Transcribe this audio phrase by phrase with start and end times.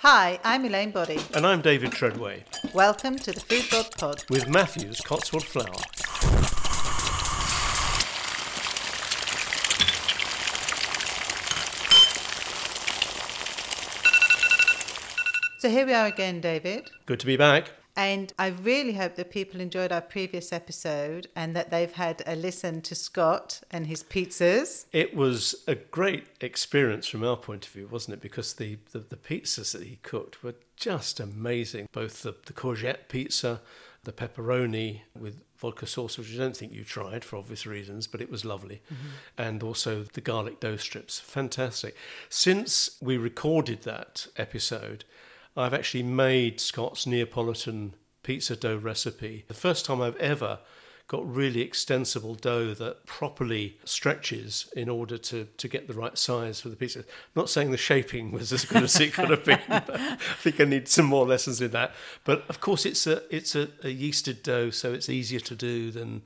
[0.00, 1.18] Hi, I'm Elaine Boddy.
[1.34, 4.24] And I'm David Treadway Welcome to the Foodbod Pod.
[4.28, 5.72] with Matthew's Cotswold Flour.
[15.58, 16.90] So here we are again, David.
[17.06, 17.70] Good to be back.
[17.96, 22.36] And I really hope that people enjoyed our previous episode and that they've had a
[22.36, 24.84] listen to Scott and his pizzas.
[24.92, 28.20] It was a great experience from our point of view, wasn't it?
[28.20, 31.88] Because the, the, the pizzas that he cooked were just amazing.
[31.92, 33.62] Both the, the courgette pizza,
[34.04, 38.20] the pepperoni with vodka sauce, which I don't think you tried for obvious reasons, but
[38.20, 38.82] it was lovely.
[38.92, 39.08] Mm-hmm.
[39.38, 41.18] And also the garlic dough strips.
[41.18, 41.96] Fantastic.
[42.28, 45.04] Since we recorded that episode,
[45.56, 49.44] I've actually made Scott's Neapolitan pizza dough recipe.
[49.48, 50.58] The first time I've ever
[51.08, 56.60] got really extensible dough that properly stretches in order to, to get the right size
[56.60, 57.04] for the pizza.
[57.36, 59.60] not saying the shaping was as good as it could have been.
[59.68, 61.94] But I think I need some more lessons in that.
[62.24, 65.92] But of course, it's a it's a, a yeasted dough, so it's easier to do
[65.92, 66.22] than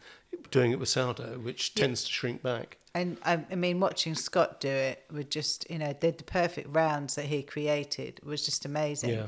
[0.50, 2.78] doing it with sourdough, which tends to shrink back.
[2.94, 6.74] And I, I mean, watching Scott do it with just, you know, the, the perfect
[6.74, 9.10] rounds that he created was just amazing.
[9.10, 9.26] Yeah.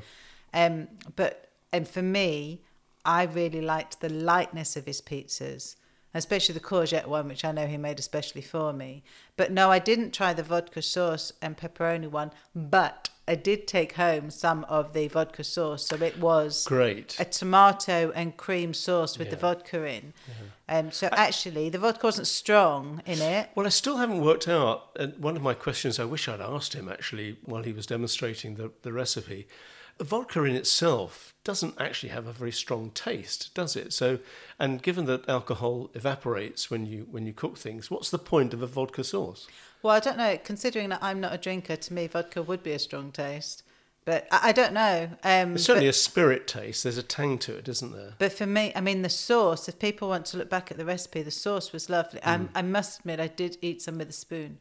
[0.53, 2.63] Um, but, and for me,
[3.05, 5.77] I really liked the lightness of his pizzas,
[6.15, 9.03] especially the courgette one, which I know he made especially for me.
[9.37, 13.93] But no, I didn't try the vodka sauce and pepperoni one, but I did take
[13.93, 15.87] home some of the vodka sauce.
[15.87, 17.17] So it was Great.
[17.21, 20.13] a tomato and cream sauce with the vodka in.
[20.69, 23.51] Um, so actually, the vodka wasn't strong in it.
[23.55, 24.97] Well, I still haven't worked out.
[24.99, 28.57] And one of my questions I wish I'd asked him actually while he was demonstrating
[28.57, 29.47] the, the recipe.
[30.01, 33.93] Vodka in itself doesn't actually have a very strong taste, does it?
[33.93, 34.19] So,
[34.59, 38.63] and given that alcohol evaporates when you when you cook things, what's the point of
[38.63, 39.47] a vodka sauce?
[39.83, 40.39] Well, I don't know.
[40.43, 43.65] Considering that I'm not a drinker, to me, vodka would be a strong taste.
[44.05, 45.11] But I, I don't know.
[45.23, 46.83] Um, It's certainly but, a spirit taste.
[46.83, 48.15] There's a tang to it, isn't there?
[48.19, 49.69] but for me, I mean, the sauce.
[49.69, 52.21] If people want to look back at the recipe, the sauce was lovely.
[52.21, 52.49] Mm.
[52.55, 54.59] I, I must admit, I did eat some with a spoon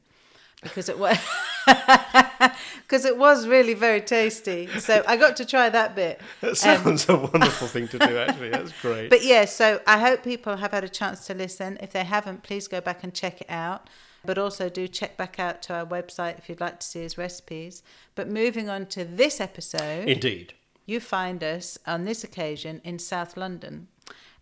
[0.62, 1.18] because it was
[1.68, 4.68] because it was really very tasty.
[4.80, 6.22] So I got to try that bit.
[6.42, 8.18] That um, sounds a wonderful thing to do.
[8.28, 9.10] Actually, that's great.
[9.10, 11.78] But yeah, so I hope people have had a chance to listen.
[11.82, 13.90] If they haven't, please go back and check it out.
[14.24, 17.18] But also do check back out to our website if you'd like to see his
[17.18, 17.82] recipes.
[18.14, 20.54] But moving on to this episode, Indeed.
[20.86, 23.88] you find us on this occasion in South London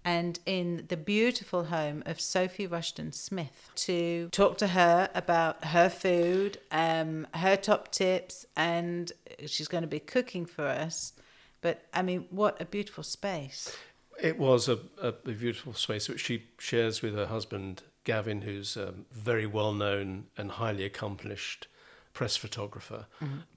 [0.06, 5.90] and in the beautiful home of Sophie Rushton Smith to talk to her about her
[5.90, 9.12] food, um, her top tips, and
[9.46, 11.14] she's going to be cooking for us.
[11.62, 13.76] But I mean, what a beautiful space.
[14.22, 18.76] It was a, a, a beautiful space which she shares with her husband Gavin, who's
[18.76, 21.68] a very well known and highly accomplished
[22.14, 23.06] press photographer.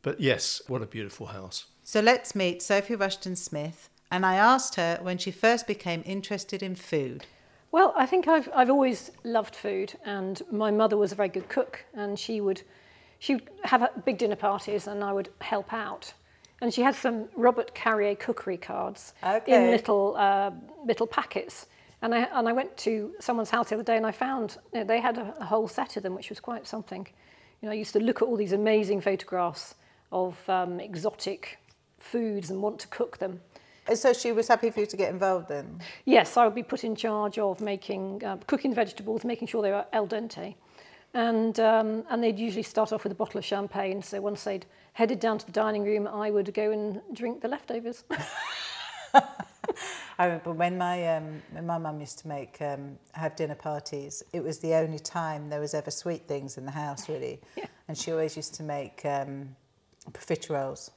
[0.03, 1.67] But yes, what a beautiful house.
[1.83, 3.89] So let's meet Sophie Rushton Smith.
[4.13, 7.25] And I asked her when she first became interested in food.
[7.73, 11.49] Well, I think I've I've always loved food, and my mother was a very good
[11.49, 12.61] cook, and she would
[13.19, 16.13] she would have big dinner parties, and I would help out.
[16.61, 19.65] And she had some Robert Carrier cookery cards Okay.
[19.65, 20.51] in little uh,
[20.85, 21.67] little packets.
[22.03, 24.81] And I and I went to someone's house the other day, and I found you
[24.81, 27.09] know, they had a, a whole set of them, which was quite something.
[27.63, 29.75] You know, I used to look at all these amazing photographs
[30.11, 31.59] of um, exotic
[31.99, 33.41] foods and want to cook them.
[33.95, 35.81] So she was happy for you to get involved in.
[36.05, 39.73] Yes, I would be put in charge of making, uh, cooking vegetables, making sure they
[39.73, 40.55] were al dente.
[41.15, 44.03] And, um, and they'd usually start off with a bottle of champagne.
[44.03, 47.49] So once they'd headed down to the dining room, I would go and drink the
[47.49, 48.05] leftovers.
[50.19, 54.23] I remember when my um, when my mum used to make um, have dinner parties.
[54.33, 57.41] It was the only time there was ever sweet things in the house, really.
[57.57, 57.67] Yeah.
[57.89, 59.55] And she always used to make um,
[60.13, 60.91] profiteroles,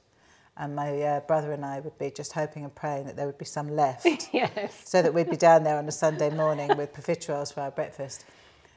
[0.56, 3.38] and my uh, brother and I would be just hoping and praying that there would
[3.38, 4.82] be some left, yes.
[4.84, 8.24] so that we'd be down there on a Sunday morning with profiteroles for our breakfast.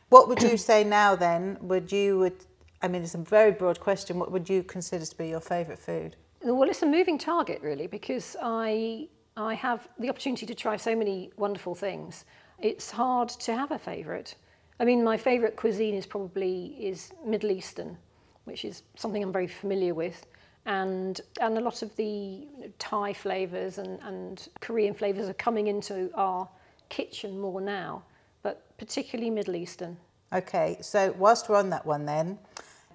[0.10, 1.16] What would you say now?
[1.16, 2.46] Then would you would
[2.82, 4.20] I mean it's a very broad question.
[4.20, 6.16] What would you consider to be your favourite food?
[6.42, 10.96] Well, it's a moving target, really, because I, I have the opportunity to try so
[10.96, 12.24] many wonderful things.
[12.60, 14.36] It's hard to have a favourite.
[14.80, 17.98] I mean, my favourite cuisine is probably is Middle Eastern,
[18.46, 20.26] which is something I'm very familiar with,
[20.66, 22.48] and and a lot of the
[22.78, 26.48] Thai flavours and, and Korean flavours are coming into our
[26.90, 28.04] kitchen more now,
[28.44, 29.98] but particularly Middle Eastern.
[30.32, 32.38] Okay, so whilst we're on that one, then,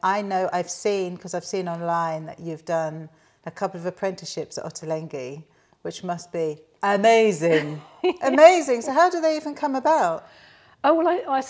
[0.02, 3.08] I know I've seen, because I've seen online that you've done
[3.44, 5.43] a couple of apprenticeships at Ottolenghi,
[5.82, 7.82] which must be amazing.
[8.22, 8.82] amazing.
[8.82, 10.28] So, how do they even come about?
[10.84, 11.40] Oh well, I,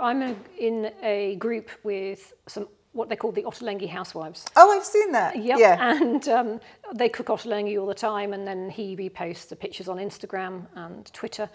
[0.00, 4.44] I, am uh, a, in a group with some what they call the Ottolenghi housewives.
[4.56, 5.36] Oh, I've seen that.
[5.36, 5.58] Yep.
[5.58, 5.76] Yeah.
[5.80, 6.60] And um,
[6.94, 11.12] they cook ottolenghi all the time, and then he reposts the pictures on Instagram and
[11.12, 11.48] Twitter.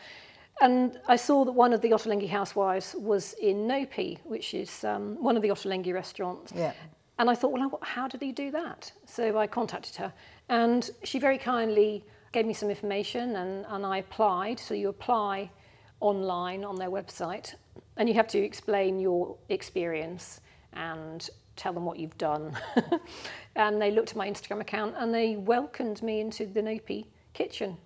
[0.61, 5.21] And I saw that one of the Ottolenghi housewives was in Nopi, which is um,
[5.21, 6.53] one of the Ottolenghi restaurants.
[6.55, 6.73] Yeah.
[7.19, 8.91] And I thought, well, how did he do that?
[9.05, 10.13] So I contacted her,
[10.49, 14.59] and she very kindly gave me some information, and, and I applied.
[14.59, 15.51] So you apply
[15.99, 17.55] online on their website,
[17.97, 20.41] and you have to explain your experience
[20.75, 22.57] and tell them what you've done.
[23.55, 27.77] and they looked at my Instagram account and they welcomed me into the Nopi kitchen.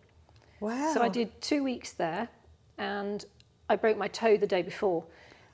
[0.59, 0.93] Wow.
[0.93, 2.29] So I did two weeks there
[2.77, 3.25] and
[3.69, 5.05] I broke my toe the day before.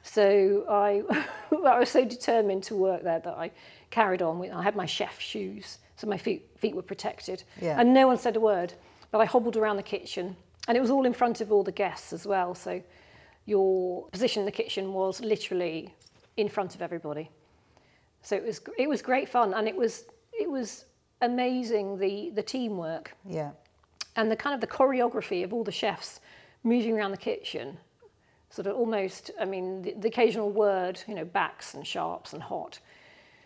[0.03, 1.01] So I,
[1.65, 3.51] I was so determined to work there that I
[3.89, 4.39] carried on.
[4.39, 7.44] With, I had my chef shoes, so my feet, feet were protected.
[7.62, 7.79] Yeah.
[7.79, 8.74] And no one said a word,
[9.12, 10.36] but I hobbled around the kitchen.
[10.68, 12.56] And it was all in front of all the guests as well.
[12.56, 12.81] So
[13.45, 15.94] your position in the kitchen was literally
[16.38, 17.30] in front of everybody.
[18.21, 20.85] So it was, it was great fun and it was, it was
[21.21, 23.51] amazing the, the teamwork Yeah.
[24.15, 26.19] and the kind of the choreography of all the chefs
[26.63, 27.77] moving around the kitchen
[28.50, 32.44] sort of almost i mean the, the occasional word you know backs and sharps and
[32.44, 32.79] hot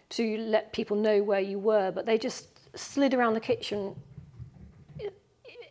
[0.10, 2.48] to let people know where you were but they just
[2.78, 3.96] slid around the kitchen
[5.00, 5.14] it,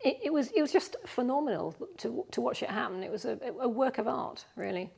[0.03, 3.37] it, it was it was just phenomenal to to watch it happen it was a,
[3.61, 4.89] a work of art really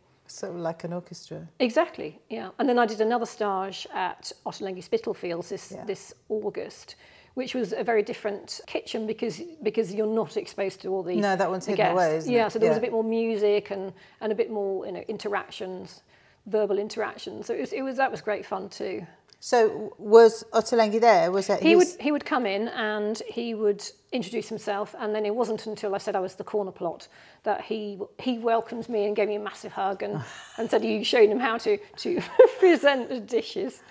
[0.44, 1.48] Of like an orchestra.
[1.60, 2.50] Exactly, yeah.
[2.60, 5.86] And then I did another stage at Ottolenghi Spitalfields this, Yeah.
[5.86, 6.96] this August,
[7.34, 11.22] which was a very different kitchen because because you're not exposed to all these.
[11.22, 12.52] No, that one's the hidden away, isn't yeah, it?
[12.52, 13.92] so there was a bit more music and,
[14.22, 16.04] and a bit more you know interactions,
[16.46, 17.48] verbal interactions.
[17.48, 19.06] So it was, it was that was great fun too.
[19.40, 21.32] So was Ottolenghi there?
[21.32, 25.16] Was that He his- would he would come in and he would introduce himself, and
[25.16, 27.08] then it wasn't until I said I was the corner plot
[27.44, 30.22] that he he welcomed me and gave me a massive hug and,
[30.58, 32.22] and said you showed him how to to
[32.60, 33.82] present the dishes.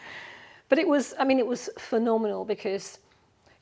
[0.69, 2.99] But it was I mean it was phenomenal because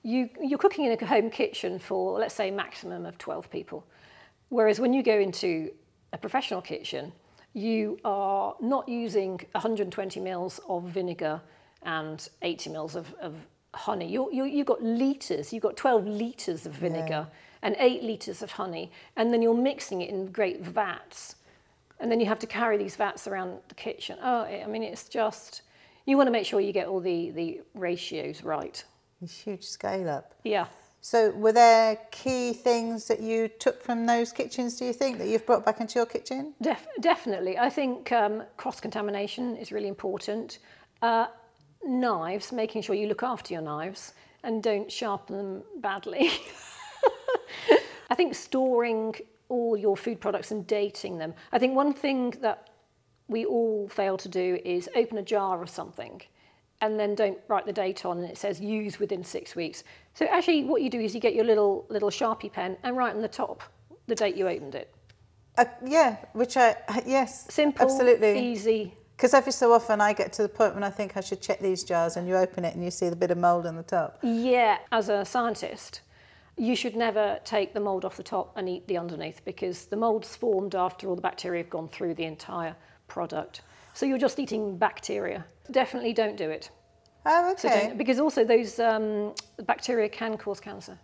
[0.02, 3.84] you you're cooking in a home kitchen for let's say maximum of 12 people.
[4.48, 5.70] Whereas when you go into
[6.12, 7.12] a professional kitchen,
[7.52, 11.40] you are not using 120 mils of vinegar
[11.86, 13.34] and 80 mils of, of
[13.74, 14.08] honey.
[14.08, 17.26] You, you, you've got litres, you've got 12 litres of vinegar
[17.62, 21.36] and 8 litres of honey, and then you're mixing it in great vats.
[21.98, 24.18] And then you have to carry these vats around the kitchen.
[24.22, 25.62] Oh, I mean, it's just,
[26.04, 28.84] you want to make sure you get all the, the ratios right.
[29.22, 30.34] This huge scale up.
[30.44, 30.66] Yeah.
[31.00, 35.28] So were there key things that you took from those kitchens, do you think, that
[35.28, 36.52] you've brought back into your kitchen?
[36.60, 37.56] Def- definitely.
[37.56, 40.58] I think um, cross contamination is really important.
[41.00, 41.28] Uh,
[41.84, 46.30] knives, making sure you look after your knives and don't sharpen them badly.
[48.10, 49.14] I think storing
[49.48, 51.34] all your food products and dating them.
[51.52, 52.70] I think one thing that
[53.28, 56.22] we all fail to do is open a jar of something
[56.80, 59.82] and then don't write the date on and it says use within six weeks.
[60.14, 63.14] So actually what you do is you get your little little Sharpie pen and write
[63.14, 63.62] on the top
[64.06, 64.94] the date you opened it.
[65.58, 66.76] Uh, yeah, which I,
[67.06, 67.46] yes.
[67.52, 68.38] Simple, Absolutely.
[68.38, 71.40] easy, Because every so often I get to the point when I think I should
[71.40, 73.76] check these jars and you open it and you see the bit of mould on
[73.76, 74.18] the top.
[74.22, 76.02] Yeah, as a scientist,
[76.58, 79.96] you should never take the mold off the top and eat the underneath because the
[79.96, 82.76] mold's formed after all the bacteria have gone through the entire
[83.08, 83.62] product.
[83.94, 85.46] So you're just eating bacteria.
[85.70, 86.70] Definitely don't do it.
[87.24, 87.88] Oh, okay.
[87.88, 89.32] don't, because also those um,
[89.64, 90.98] bacteria can cause cancer.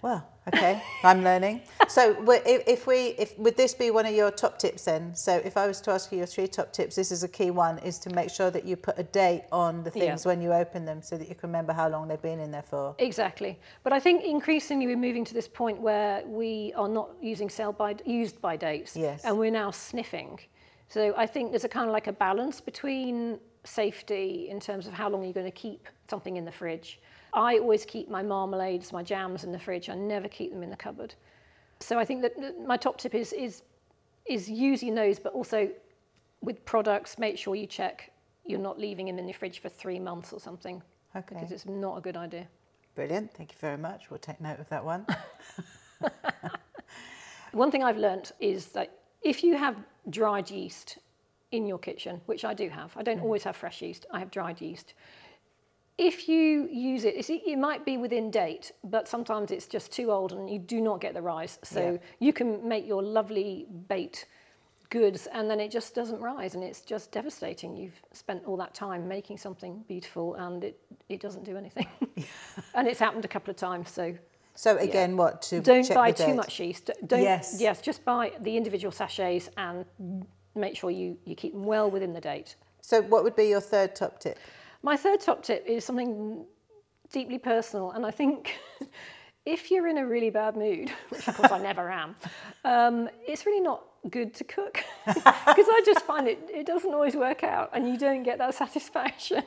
[0.00, 1.62] Well, okay, I'm learning.
[1.88, 5.14] So, if, we, if would this be one of your top tips then?
[5.16, 7.50] So, if I was to ask you your three top tips, this is a key
[7.50, 10.30] one: is to make sure that you put a date on the things Yeah.
[10.30, 12.62] when you open them, so that you can remember how long they've been in there
[12.62, 12.94] for.
[12.98, 13.58] Exactly.
[13.82, 17.72] But I think increasingly we're moving to this point where we are not using sell
[17.72, 18.96] by used by dates.
[18.96, 19.24] Yes.
[19.24, 20.38] And we're now sniffing.
[20.88, 24.94] So I think there's a kind of like a balance between safety in terms of
[24.94, 27.00] how long are you're going to keep something in the fridge.
[27.32, 29.88] I always keep my marmalades, my jams in the fridge.
[29.88, 31.14] I never keep them in the cupboard.
[31.80, 32.34] So I think that
[32.66, 33.62] my top tip is is
[34.26, 35.70] is use your nose, but also
[36.40, 38.10] with products, make sure you check
[38.48, 40.82] you're not leaving them in the fridge for three months or something.
[41.14, 41.34] Okay.
[41.34, 42.48] Because it's not a good idea.
[42.94, 43.32] Brilliant.
[43.34, 44.10] Thank you very much.
[44.10, 45.06] We'll take note of that one.
[47.52, 49.76] One thing I've learnt is that if you have
[50.10, 50.98] dried yeast
[51.52, 53.24] in your kitchen, which I do have, I don't mm-hmm.
[53.24, 54.94] always have fresh yeast, I have dried yeast.
[55.98, 60.32] If you use it, it might be within date, but sometimes it's just too old
[60.32, 61.58] and you do not get the rise.
[61.64, 61.98] So Yeah.
[62.20, 64.26] you can make your lovely baked
[64.90, 67.76] goods and then it just doesn't rise and it's just devastating.
[67.76, 70.78] You've spent all that time making something beautiful and it,
[71.08, 71.88] it doesn't do anything.
[72.74, 74.14] and it's happened a couple of times, so
[74.54, 76.92] So again, what to don't buy too much yeast.
[77.06, 77.60] Don't, Yes.
[77.82, 79.84] just buy the individual sachets and
[80.54, 82.54] make sure you, you keep them well within the date.
[82.80, 84.38] So, what would be your third top tip?
[84.88, 86.46] My third top tip is something
[87.12, 88.58] deeply personal, and I think
[89.44, 92.16] if you're in a really bad mood, which of course I never am,
[92.64, 97.14] um, it's really not good to cook because I just find it it doesn't always
[97.16, 99.42] work out, and you don't get that satisfaction.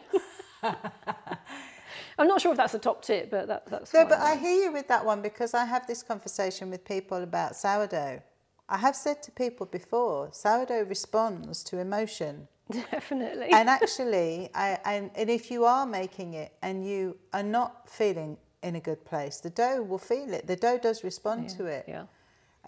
[0.61, 3.91] I'm not sure if that's a top tip, but that, that's.
[3.95, 7.17] No, but I hear you with that one because I have this conversation with people
[7.17, 8.21] about sourdough.
[8.69, 12.47] I have said to people before, sourdough responds to emotion.
[12.91, 13.49] definitely.
[13.51, 18.37] and actually, I, and, and if you are making it and you are not feeling
[18.63, 20.47] in a good place, the dough will feel it.
[20.47, 21.85] The dough does respond to it.
[21.87, 22.03] yeah.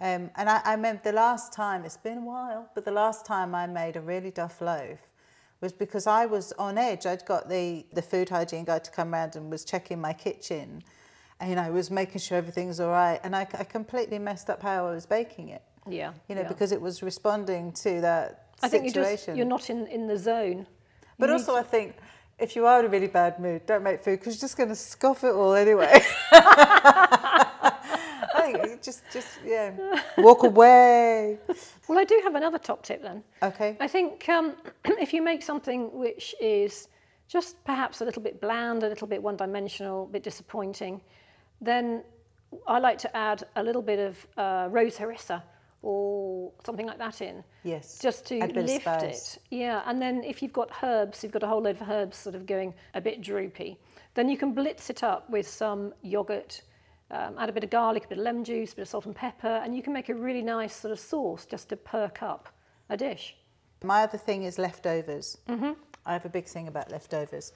[0.00, 3.24] Um, and I, I remember the last time, it's been a while, but the last
[3.24, 4.98] time I made a really duff loaf
[5.60, 7.06] was because I was on edge.
[7.06, 10.82] I'd got the, the food hygiene guy to come around and was checking my kitchen.
[11.38, 13.20] And I was making sure everything's all right.
[13.22, 16.12] And I, I completely messed up how I was baking it, Yeah.
[16.28, 16.48] you know, yeah.
[16.48, 18.96] because it was responding to that I think situation.
[19.02, 20.66] you're just you're not in, in the zone.
[21.18, 21.96] But You also, I think
[22.38, 24.68] if you are in a really bad mood, don't make food because you're just going
[24.68, 26.00] to scoff it all anyway.
[26.32, 27.72] I
[28.60, 29.72] think just, just yeah,
[30.18, 31.38] walk away.
[31.88, 33.22] Well, I do have another top tip then.
[33.42, 33.76] Okay.
[33.80, 34.54] I think um,
[34.84, 36.88] if you make something which is
[37.28, 41.00] just perhaps a little bit bland, a little bit one dimensional, a bit disappointing,
[41.60, 42.02] then
[42.66, 45.42] I like to add a little bit of uh, rose harissa
[45.84, 47.44] or something like that in.
[47.62, 47.98] Yes.
[48.00, 49.38] Just to a bit of lift it.
[49.50, 49.82] Yeah.
[49.86, 52.46] And then if you've got herbs, you've got a whole load of herbs sort of
[52.46, 53.78] going a bit droopy,
[54.14, 56.62] then you can blitz it up with some yogurt.
[57.10, 59.06] Um, add a bit of garlic, a bit of lemon juice, a bit of salt
[59.06, 62.22] and pepper, and you can make a really nice sort of sauce just to perk
[62.22, 62.48] up
[62.88, 63.36] a dish.
[63.84, 65.36] My other thing is leftovers.
[65.48, 65.72] Mm-hmm.
[66.06, 67.52] I have a big thing about leftovers.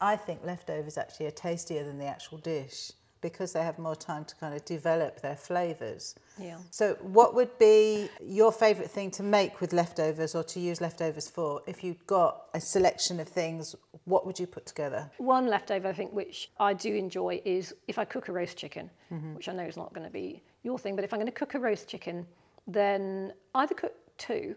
[0.00, 4.24] I think leftovers actually are tastier than the actual dish because they have more time
[4.24, 6.14] to kind of develop their flavours.
[6.38, 6.58] Yeah.
[6.70, 11.28] So, what would be your favourite thing to make with leftovers or to use leftovers
[11.28, 11.62] for?
[11.66, 13.74] If you've got a selection of things,
[14.04, 15.10] what would you put together?
[15.18, 18.90] One leftover, I think, which I do enjoy is if I cook a roast chicken,
[19.12, 19.34] mm-hmm.
[19.34, 21.32] which I know is not going to be your thing, but if I'm going to
[21.32, 22.26] cook a roast chicken,
[22.66, 24.54] then either cook two,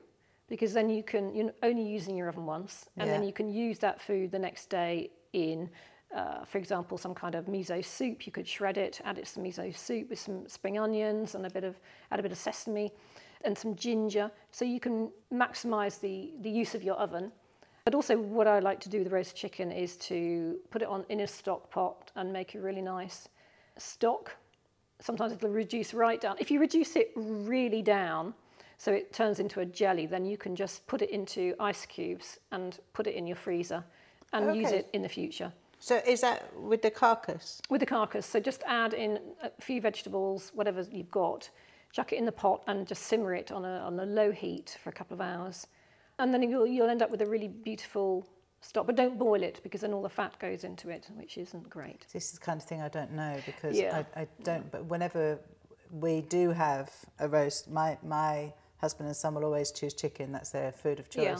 [0.49, 3.79] because then you can you're only using your oven once, and then you can use
[3.79, 5.69] that food the next day in,
[6.13, 8.25] uh, for example, some kind of miso soup.
[8.25, 11.45] You could shred it, add it to some miso soup with some spring onions and
[11.45, 11.79] a bit of
[12.11, 12.91] add a bit of sesame
[13.43, 17.31] and some ginger, so you can maximise the the use of your oven.
[17.85, 20.87] But also, what I like to do with the roast chicken is to put it
[20.87, 23.27] on in a stock pot and make a really nice
[23.77, 24.35] stock.
[25.01, 26.37] Sometimes it'll reduce right down.
[26.39, 28.33] If you reduce it really down,
[28.77, 32.39] so it turns into a jelly, then you can just put it into ice cubes
[32.51, 33.83] and put it in your freezer
[34.31, 35.51] and use it in the future.
[35.83, 37.61] So, is that with the carcass?
[37.69, 41.49] With the carcass, so just add in a few vegetables, whatever you've got,
[41.91, 44.77] chuck it in the pot and just simmer it on a, on a low heat
[44.81, 45.67] for a couple of hours.
[46.19, 48.25] And then you'll, you'll end up with a really beautiful
[48.61, 48.85] stock.
[48.85, 52.05] But don't boil it because then all the fat goes into it, which isn't great.
[52.13, 54.05] This is the kind of thing I don't know because Yeah.
[54.15, 54.71] I, I don't.
[54.71, 55.37] But whenever
[55.91, 60.31] we do have a roast, my my husband and son will always choose chicken.
[60.31, 61.23] That's their food of choice.
[61.23, 61.39] Yeah.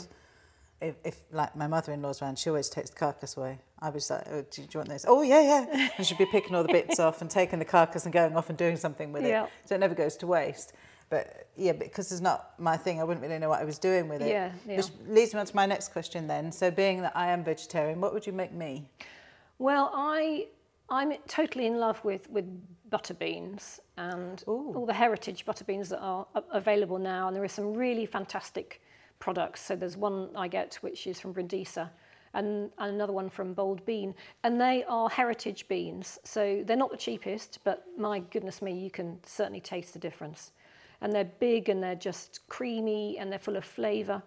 [0.83, 3.59] If, if like my mother-in-law's around, she always takes the carcass away.
[3.79, 5.05] I was like, oh, do, you want this?
[5.07, 5.89] Oh yeah, yeah.
[5.97, 8.49] And she'd be picking all the bits off and taking the carcass and going off
[8.49, 9.45] and doing something with Yeah.
[9.45, 9.49] it.
[9.65, 10.73] So it never goes to waste.
[11.09, 14.07] But yeah, because it's not my thing, I wouldn't really know what I was doing
[14.07, 14.29] with it.
[14.29, 14.77] Yeah, yeah.
[14.77, 16.51] Which leads me on to my next question then.
[16.51, 18.89] So being that I am vegetarian, what would you make me?
[19.59, 20.47] Well, I
[20.89, 22.45] I'm totally in love with with
[22.89, 24.73] butter beans and Ooh.
[24.75, 28.81] all the heritage butter beans that are available now, and there are some really fantastic
[29.23, 29.61] products.
[29.61, 31.89] So there's one I get which is from Brindisa.
[32.33, 34.13] And, and another one from Bold Bean,
[34.43, 36.19] and they are heritage beans.
[36.23, 40.51] So they're not the cheapest, but my goodness me, you can certainly taste the difference.
[41.01, 44.21] And they're big and they're just creamy and they're full of flavour.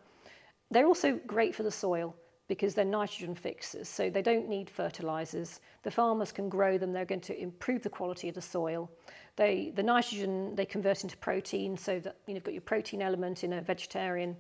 [0.71, 2.15] They're also great for the soil
[2.49, 5.61] because they're nitrogen fixers, so they don't need fertilizers.
[5.83, 8.88] The farmers can grow them, they're going to improve the quality of the soil.
[9.35, 13.03] They, the nitrogen they convert into protein, so that you know, you've got your protein
[13.03, 14.37] element in a vegetarian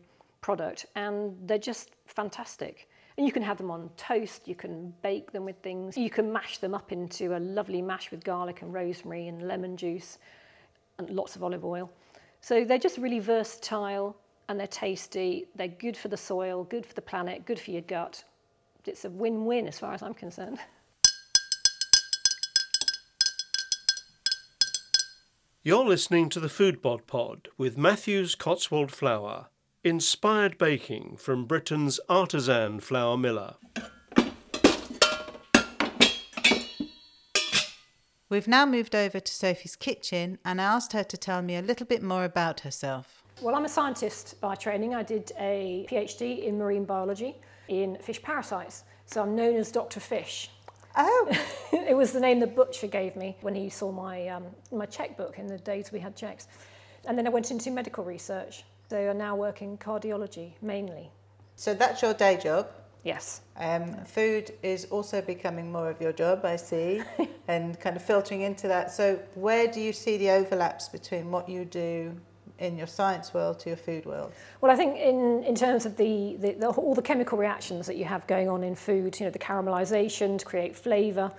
[0.46, 2.88] product, and they're just fantastic.
[3.16, 6.32] And you can have them on toast, you can bake them with things, you can
[6.32, 10.18] mash them up into a lovely mash with garlic and rosemary and lemon juice
[10.98, 11.90] and lots of olive oil.
[12.42, 14.16] So they're just really versatile
[14.48, 15.46] and they're tasty.
[15.56, 18.22] They're good for the soil, good for the planet, good for your gut.
[18.84, 20.60] It's a win win as far as I'm concerned.
[25.64, 29.46] You're listening to the Foodbod Pod with Matthew's Cotswold Flour,
[29.86, 33.54] inspired baking from Britain's artisan flour miller.
[38.28, 41.62] We've now moved over to Sophie's kitchen and I asked her to tell me a
[41.62, 43.22] little bit more about herself.
[43.40, 44.96] Well, I'm a scientist by training.
[44.96, 47.36] I did a PhD in marine biology
[47.68, 48.82] in fish parasites.
[49.04, 50.00] So I'm known as Dr.
[50.00, 50.50] Fish.
[50.96, 51.28] Oh,
[51.72, 55.38] it was the name the butcher gave me when he saw my, um, my checkbook
[55.38, 56.48] in the days we had checks.
[57.06, 58.64] And then I went into medical research.
[58.88, 61.10] So are now working cardiology mainly.
[61.56, 62.68] so that's your day job.
[63.02, 63.42] Yes.
[63.56, 67.02] Um, food is also becoming more of your job, I see,
[67.48, 68.90] and kind of filtering into that.
[68.90, 72.16] So, where do you see the overlaps between what you do
[72.58, 74.32] in your science world to your food world?
[74.60, 77.96] Well, I think in, in terms of the, the, the, all the chemical reactions that
[77.96, 81.30] you have going on in food, you know, the caramelization to create flavour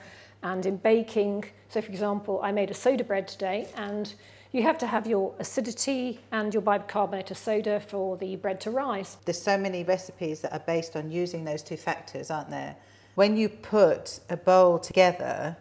[0.44, 1.46] and in baking.
[1.68, 4.14] So, for example, I made a soda bread today and
[4.58, 8.72] you have to have your acidity and your bicarbonate of soda for the bread to
[8.72, 9.18] rise.
[9.26, 12.76] There's so many recipes that are based on using those two factors, aren't there?
[13.14, 15.56] When you put a bowl together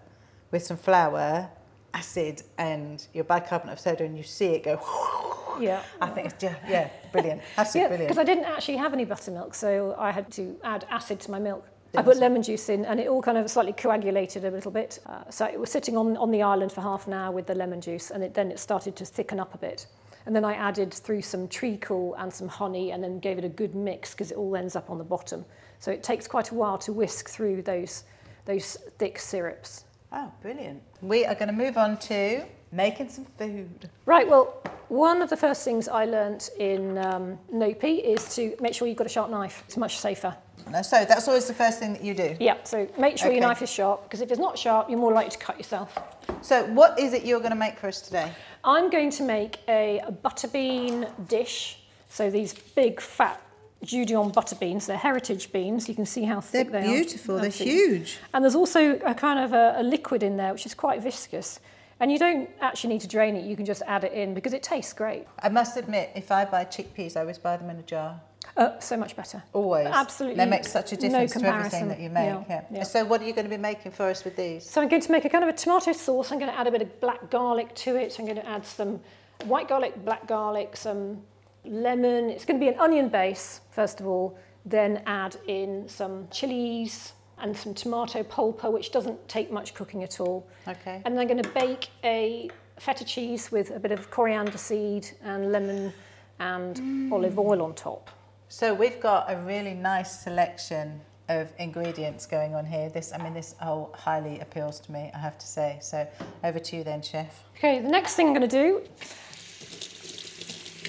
[0.50, 1.50] with some flour,
[1.92, 4.80] acid, and your bicarbonate of soda, and you see it go,
[5.60, 5.82] Yeah.
[6.00, 7.42] I think it's just, yeah, brilliant.
[7.56, 8.08] That's Yeah, brilliant.
[8.08, 11.38] because I didn't actually have any buttermilk, so I had to add acid to my
[11.38, 11.66] milk.
[11.96, 14.98] I put lemon juice in, and it all kind of slightly coagulated a little bit.
[15.06, 17.54] Uh, so it was sitting on, on the island for half an hour with the
[17.54, 19.86] lemon juice, and it, then it started to thicken up a bit.
[20.26, 23.48] And then I added through some treacle and some honey, and then gave it a
[23.48, 25.44] good mix because it all ends up on the bottom.
[25.78, 28.04] So it takes quite a while to whisk through those
[28.46, 29.84] those thick syrups.
[30.12, 30.80] Oh, brilliant.
[31.02, 32.44] We are going to move on to
[32.76, 33.88] making some food.
[34.04, 38.75] Right, well, one of the first things I learnt in um, NOPI is to make
[38.75, 39.64] sure you've got a sharp knife.
[39.66, 40.37] It's much safer.
[40.83, 42.37] So, that's always the first thing that you do.
[42.40, 43.37] Yeah, so make sure Okay.
[43.38, 45.97] your knife is sharp because if it's not sharp, you're more likely to cut yourself.
[46.42, 48.33] So, what is it you're going to make for us today?
[48.64, 51.80] I'm going to make a, a butter bean dish.
[52.09, 53.40] So these big fat
[53.85, 55.88] Judion butter beans, they're heritage beans.
[55.88, 57.00] You can see how thick they are.
[57.00, 57.50] Absolutely.
[57.50, 58.18] huge.
[58.35, 61.61] And there's also a kind of a, a liquid in there which is quite viscous.
[61.98, 64.52] And you don't actually need to drain it, you can just add it in because
[64.52, 65.26] it tastes great.
[65.42, 68.20] I must admit, if I buy chickpeas, I always buy them in a jar.
[68.56, 69.42] Uh, so much better.
[69.52, 69.86] Always.
[69.86, 72.26] Absolutely They make such a no difference to everything that you make.
[72.26, 72.62] Yeah, Yeah.
[72.70, 72.82] yeah.
[72.84, 74.68] So, what are you going to be making for us with these?
[74.68, 76.32] So I'm going to make a kind of a tomato sauce.
[76.32, 78.18] I'm going to add a bit of black garlic to it.
[78.18, 79.00] I'm going to add some
[79.44, 81.23] white garlic, black garlic, some
[81.64, 82.30] lemon.
[82.30, 84.38] It's going to be an onion base, first of all.
[84.64, 90.20] Then add in some chilies and some tomato pulpa, which doesn't take much cooking at
[90.20, 90.46] all.
[90.66, 91.02] Okay.
[91.04, 95.08] And then I'm going to bake a feta cheese with a bit of coriander seed
[95.22, 95.92] and lemon
[96.38, 97.12] and mm.
[97.12, 98.10] olive oil on top.
[98.49, 102.88] So, we've got a really nice selection of ingredients going on here.
[102.88, 105.78] This, I mean, this whole highly appeals to me, I have to say.
[105.82, 106.06] So,
[106.44, 107.42] over to you then, chef.
[107.56, 108.82] Okay, the next thing I'm going to do,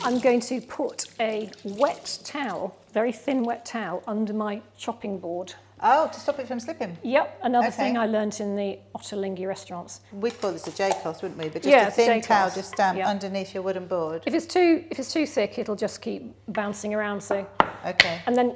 [0.03, 5.55] I'm going to put a wet towel, very thin wet towel, under my chopping board.
[5.81, 6.97] Oh, to stop it from slipping.
[7.03, 7.75] Yep, another Okay.
[7.77, 10.01] thing I learnt in the Ottolenghi restaurants.
[10.11, 11.49] We'd call this a J-cloth, wouldn't we?
[11.49, 13.07] But just Yeah, a thin towel just um, Yeah.
[13.07, 14.23] underneath your wooden board.
[14.25, 17.21] If it's too if it's too thick, it'll just keep bouncing around.
[17.21, 17.45] So,
[17.85, 18.21] Okay.
[18.25, 18.55] and then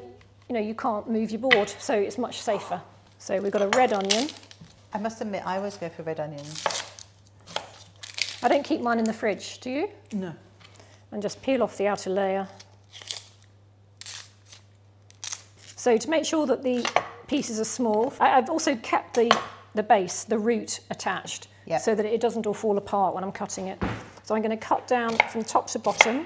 [0.49, 2.81] you know you can't move your board, so it's much safer.
[3.19, 4.27] So we've got a red onion.
[4.93, 6.63] I must admit, I always go for red onions.
[8.41, 9.59] I don't keep mine in the fridge.
[9.59, 9.89] Do you?
[10.11, 10.33] No.
[11.13, 12.47] and just peel off the outer layer.
[15.75, 16.87] So to make sure that the
[17.31, 19.31] pieces are small, I, I've also kept the,
[19.73, 21.79] the base, the root attached, Yep.
[21.81, 23.81] so that it doesn't all fall apart when I'm cutting it.
[24.23, 26.25] So I'm going to cut down from top to bottom.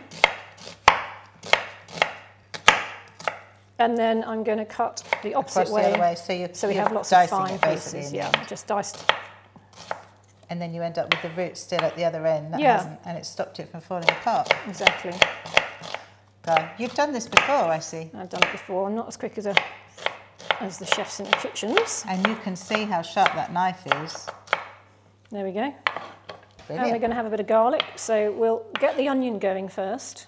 [3.78, 5.91] And then I'm going to cut the opposite Across way.
[5.94, 8.12] the way, so you So we have lots of fine pieces.
[8.12, 9.06] Yeah, just diced.
[10.50, 12.52] And then you end up with the root still at the other end.
[12.54, 12.96] That Yeah.
[13.06, 14.52] and it stopped it from falling apart.
[14.68, 15.13] Exactly.
[16.41, 18.10] God, you've done this before, I see.
[18.15, 18.88] I've done it before.
[18.88, 19.56] I'm not as quick as, a,
[20.60, 22.04] as the chefs in the kitchens.
[22.08, 24.28] And you can see how sharp that knife is.
[25.32, 25.74] There we go.
[26.70, 27.84] And we're going to have a bit of garlic.
[27.96, 30.28] So we'll get the onion going first,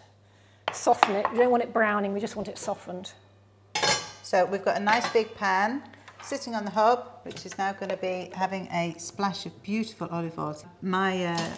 [0.72, 1.26] soften it.
[1.32, 3.14] We don't want it browning, we just want it softened.
[4.24, 5.82] So we've got a nice big pan
[6.22, 10.08] sitting on the hob, which is now going to be having a splash of beautiful
[10.12, 10.56] olive oil.
[10.82, 11.50] My uh,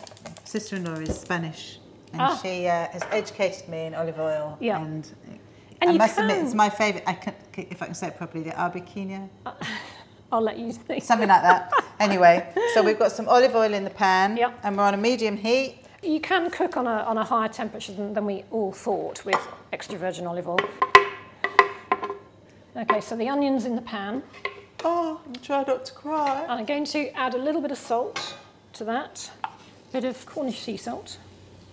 [0.43, 1.79] sister-in-law is Spanish,
[2.13, 2.39] and Ah.
[2.41, 4.58] she uh, has educated me in olive oil.
[4.62, 4.82] Yeah.
[4.84, 5.10] And,
[5.81, 7.07] And I must admit, it's my favourite.
[7.07, 9.29] I can, if I can say it properly, the arbequina,
[10.31, 11.03] I'll let you think.
[11.03, 11.71] something like that.
[11.99, 14.59] Anyway, so we've got some olive oil in the pan, Yep.
[14.63, 15.79] and we're on a medium heat.
[16.03, 19.39] You can cook on a, on a higher temperature than, than we all thought with
[19.73, 20.59] extra virgin olive oil.
[22.75, 24.23] Okay, so the onion's in the pan.
[24.83, 26.41] Oh, I'm trying not to cry.
[26.43, 28.35] And I'm going to add a little bit of salt
[28.73, 29.49] to that, a
[29.91, 31.17] bit of Cornish sea salt.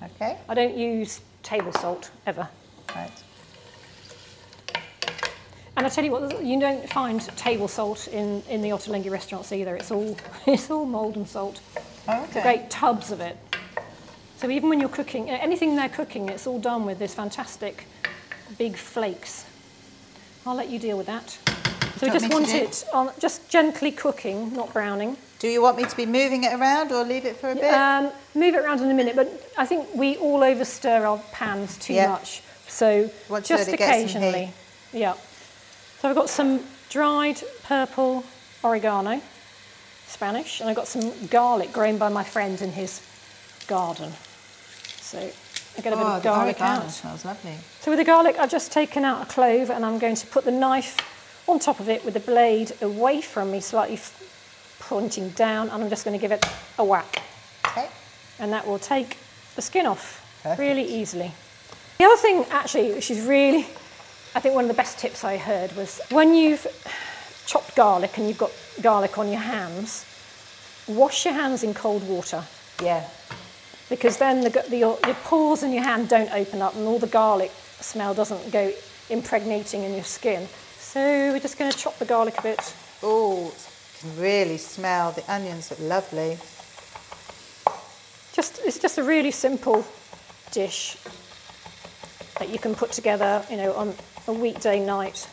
[0.03, 2.49] Okay, I don't use table salt ever.
[2.95, 3.11] right.
[5.77, 9.53] And I tell you what, you don't find table salt in, in the Ottolenghi restaurants
[9.53, 9.77] either.
[9.77, 11.61] It's all, it's all Maldon salt.
[12.09, 12.43] Oh, okay.
[12.43, 13.37] Great tubs of it.
[14.39, 17.87] So even when you're cooking, anything they're cooking, it's all done with this fantastic
[18.59, 19.45] big flakes.
[20.47, 21.31] I'll let you deal with that.
[21.97, 25.17] So we just want it on just gently cooking, not browning.
[25.39, 27.65] Do you want me to be moving it around or leave it for a bit?
[27.73, 31.77] Um, move it around in a minute, but I think we all overstir our pans
[31.79, 32.09] too Yeah.
[32.09, 32.43] much.
[32.69, 34.53] So to just let it get some occasionally.
[34.93, 35.15] Yeah.
[36.01, 38.25] So I've got some dried purple
[38.63, 39.21] oregano,
[40.07, 43.03] Spanish, and I've got some garlic grown by my friend in his
[43.67, 44.13] garden.
[45.01, 46.91] So I get a bit oh, of the garlic out.
[46.91, 47.55] smells lovely.
[47.81, 50.45] So with the garlic, I've just taken out a clove and I'm going to put
[50.45, 50.97] the knife
[51.49, 53.99] on top of it with the blade away from me, slightly
[54.81, 56.45] pointing down, and I'm just going to give it
[56.79, 57.23] a whack.
[57.67, 57.89] Okay.
[58.39, 59.17] And that will take
[59.55, 60.61] the skin off Perfect.
[60.61, 61.33] really easily.
[61.99, 63.67] The other thing, actually, which is really,
[64.37, 66.67] I think one of the best tips I heard was when you've
[67.47, 70.05] chopped garlic and you've got garlic on your hands,
[70.87, 72.45] wash your hands in cold water
[72.83, 73.09] Yeah.
[73.89, 76.99] because then the, the, your, your pores in your hand don't open up and all
[76.99, 78.71] the garlic smell doesn't go
[79.09, 80.47] impregnating in your skin.
[80.79, 81.01] So
[81.33, 82.75] we're just going to chop the garlic a bit.
[83.03, 83.55] Oh,
[84.01, 86.37] can really smell the onions look lovely.
[88.35, 89.83] Just it's just a really simple
[90.51, 90.99] dish
[92.39, 93.95] that you can put together, you know, on
[94.29, 95.29] a weekday night.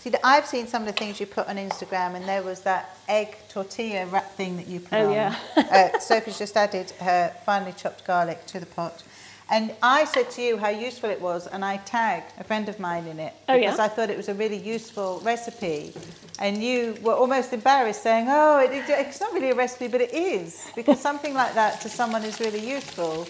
[0.00, 2.60] See, the- I've seen some of the things you put on Instagram, and there was
[2.60, 5.12] that egg tortilla wrap thing that you put Oh, on.
[5.12, 5.34] yeah.
[5.56, 9.02] uh, Sophie's just added her finely chopped garlic to the pot.
[9.50, 12.78] And I said to you how useful it was, and I tagged a friend of
[12.78, 13.60] mine in it Oh, yeah?
[13.60, 15.94] because I thought it was a really useful recipe.
[16.38, 20.12] And you were almost embarrassed, saying, "Oh, it- it's not really a recipe, but it
[20.12, 23.26] is," because something like that to someone is really useful.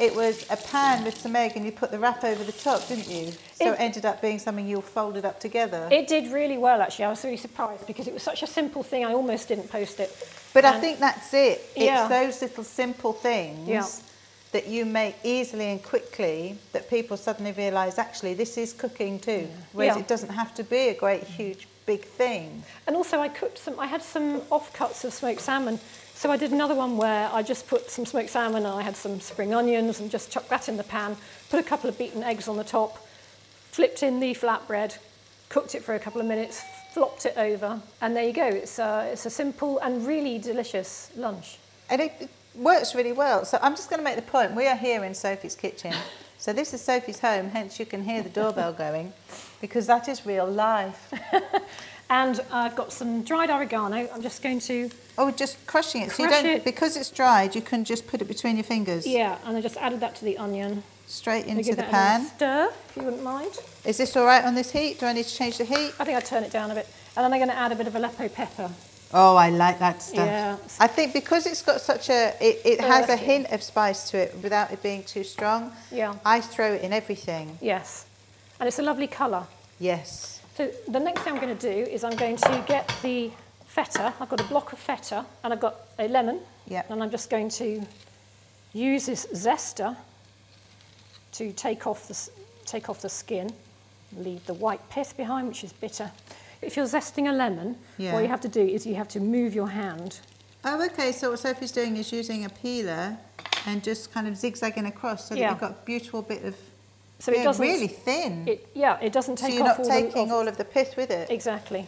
[0.00, 2.88] It was a pan with some egg, and you put the wrap over the top,
[2.88, 3.32] didn't you?
[3.54, 5.88] So It- it ended up being something you folded up together.
[5.92, 7.04] It did really well actually.
[7.04, 9.04] I was really surprised because it was such a simple thing.
[9.04, 10.10] I almost didn't post it.
[10.54, 11.60] But I think that's it.
[11.76, 12.08] It's Yeah.
[12.08, 13.84] those little simple things Yeah.
[14.52, 19.48] that you make easily and quickly that people suddenly realise actually this is cooking too.
[19.74, 20.00] Whereas Yeah.
[20.00, 22.64] it doesn't have to be a great, huge, big thing.
[22.86, 25.78] And also I cooked some, I had some offcuts of smoked salmon.
[26.20, 28.94] So I did another one where I just put some smoked salmon and I had
[28.94, 31.16] some spring onions and just chucked that in the pan,
[31.48, 32.98] put a couple of beaten eggs on the top,
[33.70, 34.98] flipped in the flatbread,
[35.48, 38.44] cooked it for a couple of minutes, flopped it over, and there you go.
[38.44, 41.56] It's a, it's a simple and really delicious lunch.
[41.88, 43.46] And it works really well.
[43.46, 44.54] So I'm just going to make the point.
[44.54, 45.94] We are here in Sophie's kitchen.
[46.40, 49.12] So this is Sophie's home, hence you can hear the doorbell going
[49.60, 51.12] because that is real life.
[52.10, 54.08] And I've got some dried oregano.
[54.12, 56.10] I'm just going to, Oh, just crushing it.
[56.10, 56.64] So you Crush don't, it.
[56.64, 59.06] because it's dried, you can just put it between your fingers.
[59.06, 60.82] yeah, and I just added that to the onion.
[61.06, 62.26] Straight into the pan.
[62.26, 63.52] stir, if you wouldn't mind.
[63.84, 64.98] Is this all right on this heat?
[65.00, 65.92] Do I need to change the heat?
[65.98, 66.86] I think I'd turn it down a bit.
[67.16, 68.70] And then I'm going to add a bit of Aleppo pepper.
[69.12, 70.26] Oh, I like that stuff.
[70.26, 70.56] Yeah.
[70.78, 74.08] I think because it's got such a, it, it oh, has a hint of spice
[74.10, 75.72] to it without it being too strong.
[75.90, 76.14] Yeah.
[76.24, 77.58] I throw it in everything.
[77.60, 78.06] Yes.
[78.60, 79.46] And it's a lovely colour.
[79.80, 80.39] Yes.
[80.56, 83.30] So the next thing I'm going to do is I'm going to get the
[83.66, 84.12] feta.
[84.20, 86.40] I've got a block of feta and I've got a lemon.
[86.66, 86.82] Yeah.
[86.88, 87.82] And I'm just going to
[88.72, 89.96] use this zester
[91.32, 92.30] to take off the,
[92.66, 93.50] take off the skin,
[94.16, 96.10] leave the white pith behind, which is bitter.
[96.62, 98.12] If you're zesting a lemon, Yeah.
[98.12, 100.20] what you have to do is you have to move your hand.
[100.64, 101.12] Oh, okay.
[101.12, 103.16] So what Sophie's doing is using a peeler
[103.66, 106.56] and just kind of zigzagging across so that you've got a beautiful bit of,
[107.20, 108.48] So yeah, it doesn't really thin.
[108.48, 109.50] It, yeah, it doesn't take.
[109.50, 111.30] so you're not all taking the, all of the pith with it.
[111.30, 111.86] Exactly.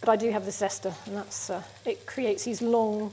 [0.00, 3.12] But I do have the zester, and that's uh, it creates these long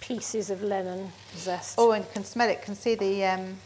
[0.00, 1.76] pieces of lemon zest.
[1.78, 2.60] Oh, and can smell it.
[2.62, 3.56] Can see the um,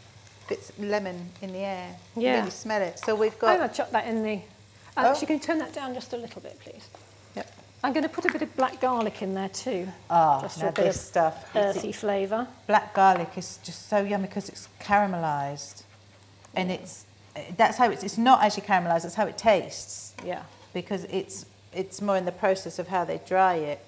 [0.47, 1.95] bits of lemon in the air.
[2.15, 2.39] Yeah.
[2.39, 2.97] Really smell it.
[2.99, 3.59] So we've got.
[3.59, 4.39] I'm to chuck that in the.
[4.97, 5.11] Oh.
[5.11, 6.87] Actually, can you turn that down just a little bit, please?
[7.35, 7.51] Yep.
[7.83, 10.69] I'm going to put a bit of black garlic in there too, Ah, just now
[10.69, 11.55] a bit this of stuff.
[11.55, 12.47] Earthy flavour.
[12.67, 15.83] black garlic is just so yummy because it's caramelized
[16.55, 17.05] and it's
[17.57, 20.43] that's how it's it's not actually caramelized it's how it tastes Yeah.
[20.73, 23.79] because it's it's more in the process of how they dry it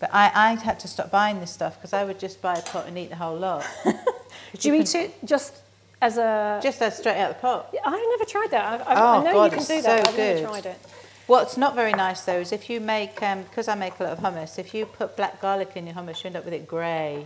[0.00, 2.62] but I, I had to stop buying this stuff because I would just buy a
[2.62, 3.64] pot and eat the whole lot.
[4.60, 5.54] Do you eat it just
[6.02, 6.60] as a?
[6.62, 7.70] Just as straight out of the pot.
[7.72, 8.64] Yeah, I've never tried that.
[8.86, 10.04] I, I, Oh, I know God, you can do that.
[10.04, 10.48] so I've never good.
[10.48, 10.78] tried it.
[11.26, 14.12] What's not very nice though is if you make, um, because I make a lot
[14.12, 16.66] of hummus, if you put black garlic in your hummus, you end up with it
[16.66, 17.24] grey.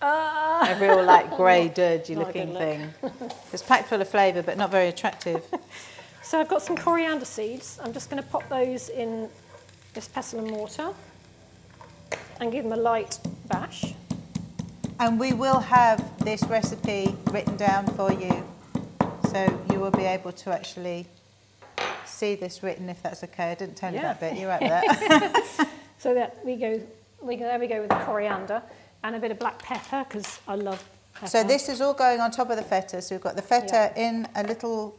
[0.00, 0.74] Ah.
[0.76, 2.92] A real like grey a looking thing.
[3.52, 5.42] It's packed full of flavour but not very attractive.
[6.22, 7.80] So I've got some coriander seeds.
[7.82, 9.28] I'm just going to pop those in
[9.94, 10.90] this pestle and mortar
[12.40, 13.94] and give them a light bash.
[15.00, 18.44] And we will have this recipe written down for you.
[19.30, 21.06] So you will be able to actually
[22.04, 23.52] see this written if that's okay.
[23.52, 24.12] I didn't tell you Yeah.
[24.14, 24.36] that bit.
[24.38, 25.68] You're right with that.
[25.98, 26.80] So that we go,
[27.20, 28.62] we go, there we go with the coriander
[29.04, 30.82] and a bit of black pepper because I love
[31.14, 31.26] pepper.
[31.26, 33.00] so this is all going on top of the feta.
[33.02, 34.96] So we've got the feta in a little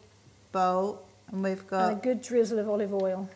[0.51, 3.29] bowl And we've and a good drizzle of olive oil.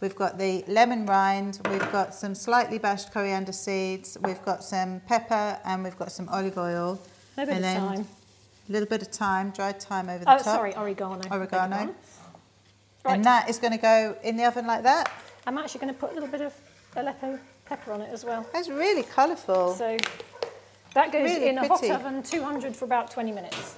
[0.00, 5.00] we've got the lemon rind, we've got some slightly bashed coriander seeds, we've got some
[5.06, 7.00] pepper, and we've got some olive oil.
[7.38, 8.06] A bit and of thyme.
[8.68, 10.44] A little bit of thyme, dried thyme over the Oh, top.
[10.44, 11.20] sorry, oregano.
[11.30, 11.94] Oregano.
[13.04, 13.14] Right.
[13.14, 15.12] And that is going to go in the oven like that.
[15.46, 16.52] I'm actually going to put a little bit of
[16.96, 18.46] uh, Aleppo pepper on it as well.
[18.52, 19.74] That's really colourful.
[19.74, 19.96] So
[20.94, 23.76] that goes Really in a hot oven, 200 for about 20 minutes.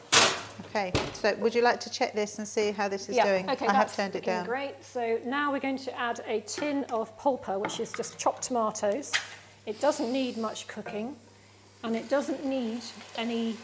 [0.67, 3.49] Okay, so would you like to check this and see how this is doing?
[3.49, 4.45] okay, I have turned it down.
[4.45, 4.85] Great.
[4.85, 9.13] So now we're going to add a tin of pulpa, which is just chopped tomatoes.
[9.67, 11.17] It doesn't need much cooking,
[11.83, 12.83] and it doesn't need
[13.17, 13.57] any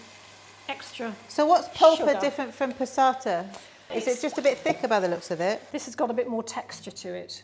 [0.69, 1.15] extra.
[1.29, 2.21] So what's pulpa Sugar.
[2.21, 3.47] different from passata?
[3.95, 5.63] Is it just a bit thicker by the looks of it?
[5.73, 7.43] This has got a bit more texture to it,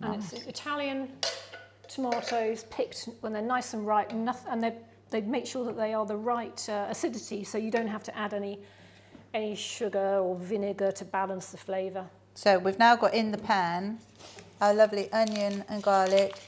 [0.00, 1.10] and it's Italian
[1.88, 4.74] tomatoes picked when they're nice and ripe, and they
[5.10, 8.16] they make sure that they are the right uh, acidity, so you don't have to
[8.16, 8.60] add any
[9.34, 12.06] any sugar or vinegar to balance the flavour.
[12.34, 13.98] So we've now got in the pan
[14.60, 16.38] our lovely onion and garlic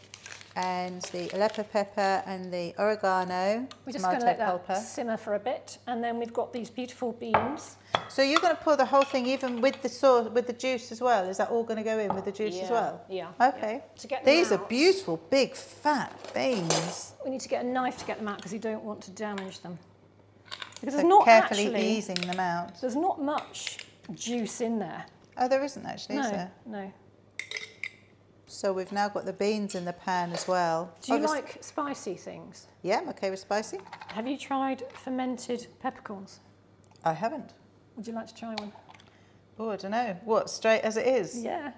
[0.56, 4.76] and the Aleppo pepper and the oregano, We're just going tomato to let that pulpa.
[4.80, 7.76] simmer for a bit, and then we've got these beautiful beans.
[8.08, 10.90] So you're going to pour the whole thing even with the sauce, with the juice
[10.92, 11.28] as well?
[11.28, 13.00] Is that all going to go in with the juice as well?
[13.08, 13.74] yeah, Okay.
[13.74, 14.00] yeah.
[14.00, 17.12] To get These are beautiful, big, fat beans.
[17.24, 19.10] We need to get a knife to get them out because you don't want to
[19.12, 19.78] damage them.
[20.80, 22.80] Because So there's not carefully actually, easing them out.
[22.80, 23.78] there's not much
[24.14, 25.04] juice in there.
[25.36, 26.50] Oh, there isn't actually, is no, there?
[26.66, 26.92] no.
[28.50, 30.92] So we've now got the beans in the pan as well.
[31.02, 32.66] Do you Obvious- like spicy things?
[32.82, 33.78] Yeah, I'm okay with spicy.
[34.08, 36.40] Have you tried fermented peppercorns?
[37.04, 37.54] I haven't.
[37.94, 38.72] Would you like to try one?
[39.56, 40.16] Oh, I don't know.
[40.24, 41.42] What, straight as it is?
[41.42, 41.72] Yeah.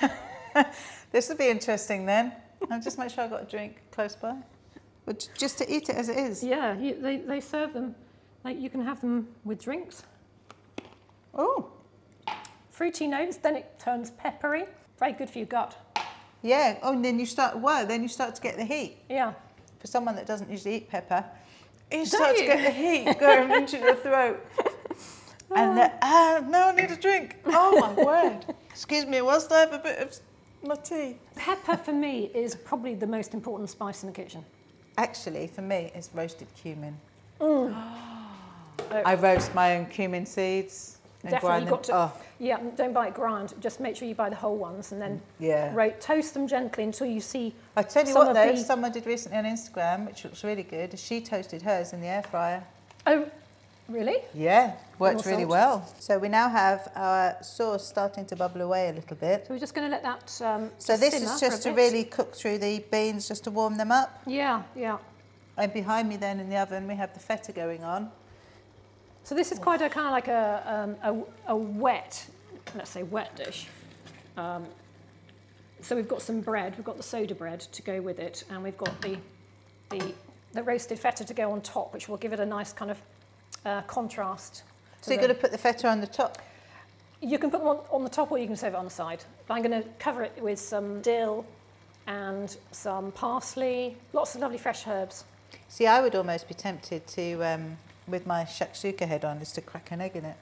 [1.12, 2.32] This would be interesting then.
[2.70, 4.36] I'll just make sure I've got a drink close by.
[5.04, 6.42] But j- just to eat it as it is.
[6.42, 7.94] Yeah, you, they, they serve them,
[8.42, 10.02] like you can have them with drinks.
[11.34, 11.70] Oh,
[12.70, 14.64] Fruity notes, then it turns peppery.
[14.98, 15.76] Very good for your gut.
[16.42, 16.78] Yeah.
[16.82, 18.98] Oh, and then you start, wow, then you start to get the heat.
[19.08, 19.32] Yeah.
[19.78, 21.24] For someone that doesn't usually eat pepper,
[21.90, 24.44] you Don't start to get the heat going into your throat.
[25.54, 27.36] And then, ah, now I need a drink.
[27.46, 28.54] Oh my word.
[28.70, 30.18] Excuse me, whilst I have a bit of
[30.62, 31.16] my tea.
[31.36, 34.44] Pepper for me is probably the most important spice in the kitchen.
[34.98, 36.96] Actually, for me, it's roasted cumin.
[37.40, 37.74] Mm.
[39.04, 40.95] I roast my own cumin seeds
[41.26, 41.94] and Definitely, got to.
[41.96, 43.54] Oh, Yeah, don't buy it ground.
[43.60, 45.74] Just make sure you buy the whole ones and then yeah.
[45.74, 47.54] ro- toast them gently until you see.
[47.76, 50.98] I tell you what, though, the- someone did recently on Instagram, which looks really good.
[50.98, 52.62] She toasted hers in the air fryer.
[53.06, 53.28] Oh,
[53.88, 54.18] really?
[54.34, 55.50] Yeah, worked More really salt.
[55.50, 55.94] well.
[55.98, 59.46] So we now have our sauce starting to bubble away a little bit.
[59.46, 60.40] So we're just going to let that.
[60.44, 63.90] Um, So this is just to really cook through the beans, just to warm them
[63.90, 64.20] up.
[64.26, 64.98] Yeah, yeah.
[65.56, 68.10] And behind me, then in the oven, we have the feta going on.
[69.26, 72.24] So this is quite a kind of like a, um, a, a wet,
[72.76, 73.66] let's say wet dish.
[74.36, 74.66] Um,
[75.80, 78.62] so we've got some bread, we've got the soda bread to go with it, and
[78.62, 79.18] we've got the,
[79.90, 80.14] the,
[80.52, 83.02] the roasted feta to go on top, which will give it a nice kind of
[83.64, 84.62] uh, contrast.
[85.00, 86.38] So you're going to put the feta on the top.
[87.20, 88.92] You can put them on, on the top or you can save it on the
[88.92, 89.24] side.
[89.48, 91.44] But I'm going to cover it with some dill
[92.06, 95.24] and some parsley, lots of lovely fresh herbs.
[95.66, 97.76] See, I would almost be tempted to, um,
[98.06, 100.36] with my shakshuka head on, is to crack an egg in it.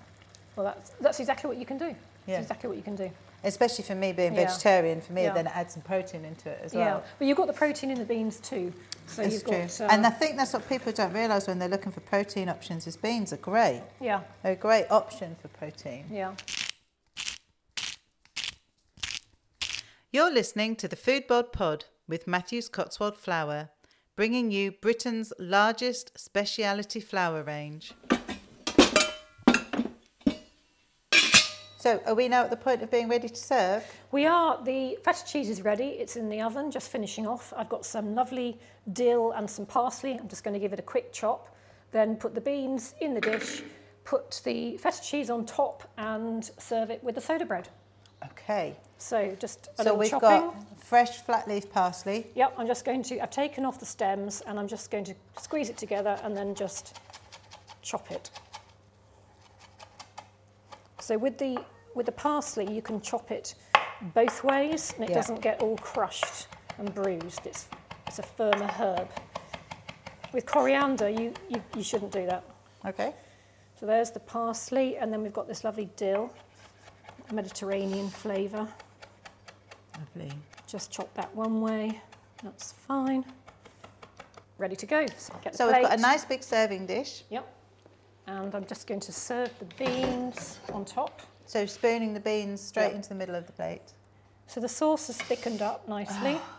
[0.57, 1.87] Well, that's, that's exactly what you can do.
[2.27, 2.37] Yeah.
[2.37, 3.11] That's exactly what you can do.
[3.43, 4.47] Especially for me being Yeah.
[4.47, 5.35] vegetarian, for me, Yeah.
[5.35, 6.83] then it adds some protein into it as well.
[6.85, 7.05] Yeah, well.
[7.19, 8.73] but you've got the protein in the beans too.
[9.07, 9.53] So It's you've true.
[9.67, 9.81] got.
[9.83, 12.87] uh, and I think that's what people don't realise when they're looking for protein options
[12.87, 13.83] is beans are great.
[14.01, 16.07] yeah, They're a great option for protein.
[16.11, 16.33] yeah.
[20.11, 23.71] You're listening to the Food Bod Pod with Matthews Cotswold Flour,
[24.17, 27.93] bringing you Britain's largest speciality flour range.
[31.79, 33.85] So, are we now at the point of being ready to serve?
[34.11, 35.89] We are, the feta cheese is ready.
[35.89, 37.53] It's in the oven, just finishing off.
[37.55, 38.59] I've got some lovely
[38.95, 40.17] dill and some parsley.
[40.19, 41.55] I'm just going to give it a quick chop.
[41.93, 43.63] Then put the beans in the dish,
[44.05, 47.69] put the feta cheese on top and serve it with the soda bread.
[48.31, 48.77] Okay.
[48.99, 50.29] So just a so little we've chopping.
[50.29, 52.27] got fresh flat leaf parsley.
[52.35, 55.15] Yep, I'm just going to, I've taken off the stems and I'm just going to
[55.41, 56.99] squeeze it together and then just
[57.83, 58.31] chop it.
[61.01, 61.59] So with the,
[61.95, 63.55] with the parsley, you can chop it
[64.15, 65.17] both ways and it Yeah.
[65.17, 66.47] doesn't get all crushed
[66.79, 67.47] and bruised.
[67.47, 67.69] It's,
[68.07, 69.09] it's a firmer herb.
[70.33, 72.43] With coriander, you, you, you shouldn't do that.
[72.87, 73.15] Okay.
[73.79, 76.33] So there's the parsley and then we've got this lovely dill,
[77.33, 78.67] Mediterranean flavour.
[79.99, 80.33] Lovely.
[80.67, 82.01] Just chop that one way.
[82.43, 83.25] That's fine.
[84.59, 85.07] Ready to go.
[85.17, 87.25] So, So we've got a nice big serving dish.
[87.31, 87.47] Yep.
[88.27, 91.21] And I'm just going to serve the beans on top.
[91.47, 92.97] So spooning the beans straight Yeah.
[92.97, 93.93] into the middle of the plate.
[94.47, 96.37] So the sauce has thickened up nicely.
[96.41, 96.54] Ah.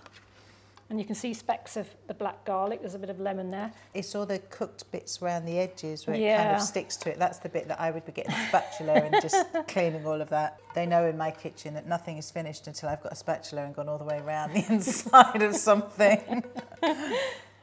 [0.90, 2.82] And you can see specks of the black garlic.
[2.82, 3.72] There's a bit of lemon there.
[3.94, 7.18] It's all the cooked bits around the edges where it kind of sticks to it.
[7.18, 10.30] That's the bit that I would be getting a spatula and just cleaning all of
[10.30, 10.60] that.
[10.76, 13.76] They know in my kitchen that nothing is finished until I've got a spatula and
[13.76, 16.44] gone all the way around the inside of something.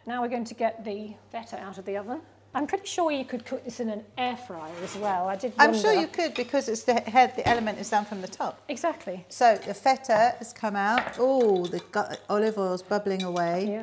[0.04, 2.22] Now we're going to get the feta out of the oven.
[2.54, 5.26] I'm pretty sure you could cook this in an air fryer as well.
[5.28, 8.20] I did I'm sure you could because it's the head, the element is down from
[8.20, 8.60] the top.
[8.68, 9.24] Exactly.
[9.30, 11.16] So the feta has come out.
[11.18, 11.80] Oh, the
[12.28, 13.68] olive oil's bubbling away.
[13.70, 13.82] Yeah.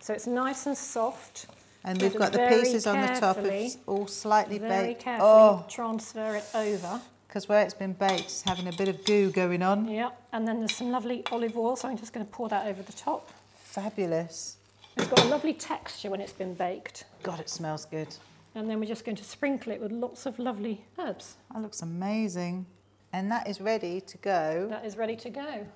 [0.00, 1.46] So it's nice and soft.
[1.82, 5.02] And we've got the pieces on the top, it's all slightly Very baked.
[5.02, 7.00] carefully Oh, transfer it over.
[7.28, 9.88] because where it's been baked, it's having a bit of goo going on.
[9.88, 10.10] Yeah.
[10.32, 12.82] And then there's some lovely olive oil, so I'm just going to pour that over
[12.82, 13.30] the top.
[13.56, 14.56] Fabulous.
[14.96, 17.04] It's got a lovely texture when it's been baked.
[17.22, 18.08] God, it smells good.
[18.54, 21.36] And then we're just going to sprinkle it with lots of lovely herbs.
[21.52, 22.66] That looks amazing.
[23.12, 24.66] And that is ready to go.
[24.70, 25.66] That is ready to go.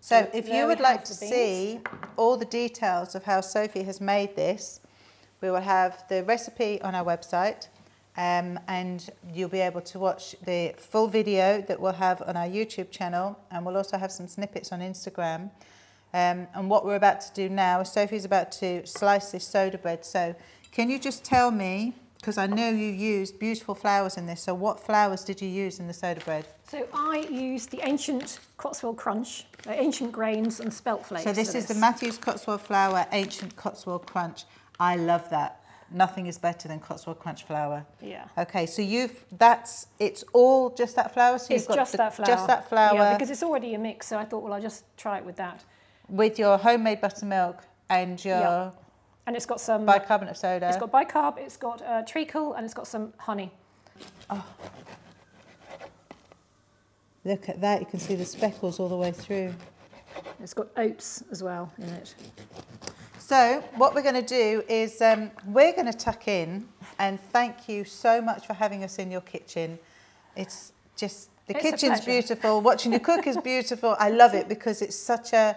[0.00, 1.80] So So if you would like to see
[2.16, 4.80] all the details of how Sophie has made this,
[5.40, 7.68] we will have the recipe on our website
[8.16, 12.46] um, and you'll be able to watch the full video that we'll have on our
[12.46, 15.50] YouTube channel and we'll also have some snippets on Instagram.
[16.16, 19.76] Um, and what we're about to do now is Sophie's about to slice this soda
[19.76, 20.02] bread.
[20.02, 20.34] So
[20.72, 24.54] can you just tell me, because I know you used beautiful flours in this, so
[24.54, 26.46] what flours did you use in the soda bread?
[26.70, 31.24] So I used the ancient Cotswold Crunch, uh, ancient grains and spelt flakes.
[31.24, 34.44] So this is the Matthews Cotswold Flour Ancient Cotswold Crunch.
[34.80, 35.60] I love that.
[35.90, 37.84] Nothing is better than Cotswold Crunch flour.
[38.00, 38.24] Yeah.
[38.38, 41.38] Okay, so you've that's it's all just that flour.
[41.38, 42.26] So It's you've got just the- that flour.
[42.26, 44.82] Just that flour Yeah, because it's already a mix, so I thought, well, I'll just
[44.96, 45.62] try it with that.
[46.08, 48.70] With your homemade buttermilk and your Yeah.
[49.26, 49.84] And it's got some.
[49.84, 50.68] bicarbonate of soda.
[50.68, 53.50] It's got bicarb, it's got uh, treacle, and it's got some honey.
[54.30, 54.44] Oh.
[57.24, 57.80] Look at that.
[57.80, 59.52] You can see the speckles all the way through.
[60.40, 62.14] It's got oats as well in it.
[63.18, 66.68] So what we're going to do is um, we're going to tuck in
[67.00, 69.80] and thank you so much for having us in your kitchen.
[70.36, 72.60] It's just the It's kitchen's beautiful.
[72.60, 73.96] Watching you cook is beautiful.
[73.98, 75.56] I love it because it's such a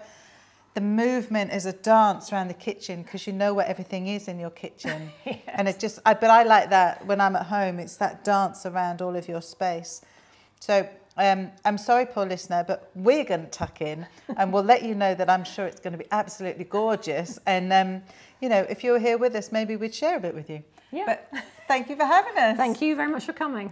[0.73, 4.39] the movement is a dance around the kitchen because you know where everything is in
[4.39, 5.11] your kitchen,
[5.47, 5.99] and it just.
[6.05, 7.79] I, but I like that when I'm at home.
[7.79, 10.01] It's that dance around all of your space.
[10.59, 10.87] So
[11.19, 14.95] um, I'm sorry, poor listener, but we're going to tuck in and we'll let you
[14.95, 17.37] know that I'm sure it's going to be absolutely gorgeous.
[17.45, 18.01] And, um,
[18.41, 20.63] you know, if you were here with us, maybe we'd share a bit with you.
[20.91, 21.05] Yeah.
[21.05, 22.55] But thank you for having us.
[22.55, 23.69] Thank you very much for coming.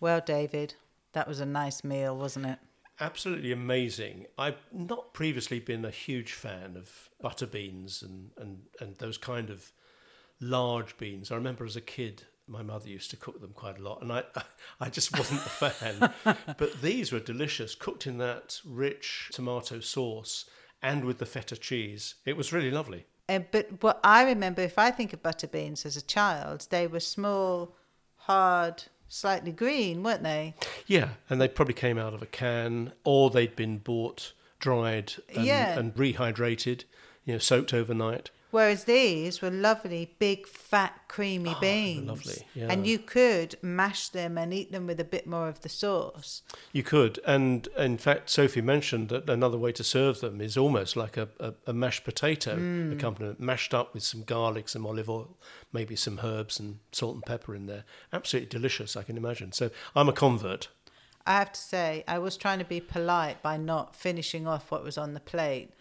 [0.00, 0.74] Well, David,
[1.16, 2.58] that was a nice meal, wasn't it?
[3.00, 4.26] Absolutely amazing.
[4.36, 9.48] I've not previously been a huge fan of butter beans and, and, and those kind
[9.48, 9.72] of
[10.42, 11.32] large beans.
[11.32, 14.12] I remember as a kid, my mother used to cook them quite a lot, and
[14.12, 14.24] I,
[14.80, 16.12] I just wasn't a fan.
[16.58, 20.44] but these were delicious, cooked in that rich tomato sauce
[20.82, 22.16] and with the feta cheese.
[22.26, 23.06] It was really lovely.
[23.26, 26.86] Uh, but what I remember, if I think of butter beans as a child, they
[26.86, 27.74] were small,
[28.16, 30.54] hard, slightly green, weren't they?
[30.86, 35.44] Yeah, and they probably came out of a can, or they'd been bought, dried, and,
[35.46, 35.78] Yeah.
[35.78, 36.84] and rehydrated,
[37.24, 38.30] you know, soaked overnight.
[38.56, 42.08] Whereas these were lovely, big, fat, creamy Oh, beans.
[42.08, 45.68] lovely, And you could mash them and eat them with a bit more of the
[45.68, 46.40] sauce.
[46.72, 50.96] You could, and in fact, Sophie mentioned that another way to serve them is almost
[50.96, 52.94] like a, a, a mashed potato mm.
[52.94, 55.36] accompaniment, mashed up with some garlic, some olive oil,
[55.70, 57.84] maybe some herbs and salt and pepper in there.
[58.10, 59.52] Absolutely delicious, I can imagine.
[59.52, 60.68] So I'm a convert.
[61.26, 64.82] I have to say, I was trying to be polite by not finishing off what
[64.82, 65.74] was on the plate.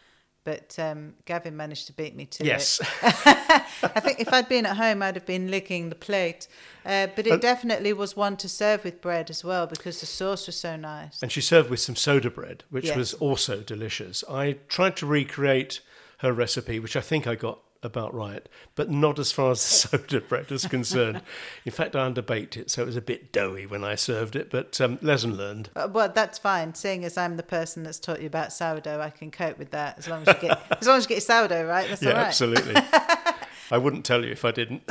[0.46, 2.48] But um, Gavin managed to beat me to it.
[2.48, 6.48] Yes, I think if I'd been at home, I'd have been licking the plate.
[6.86, 10.06] Uh, but it Uh, definitely was one to serve with bread as well because the
[10.06, 11.22] sauce was so nice.
[11.24, 12.96] and she served with some soda bread, which Yes.
[12.96, 14.24] was also delicious.
[14.30, 15.82] I tried to recreate
[16.20, 19.68] her recipe, which I think I got about right, but not as far as the
[19.98, 21.22] soda bread is concerned.
[21.66, 24.50] In fact, I underbaked it, so it was a bit doughy when I served it,
[24.50, 25.70] but um, lesson learned.
[25.76, 26.74] Uh, Well, that's fine.
[26.74, 30.00] Seeing as I'm the person that's taught you about sourdough, I can cope with that
[30.00, 31.88] as long as you get as long as you get your sourdough right.
[31.88, 32.28] That's yeah, all right.
[32.28, 32.76] absolutely.
[33.72, 34.84] I wouldn't tell you if I didn't.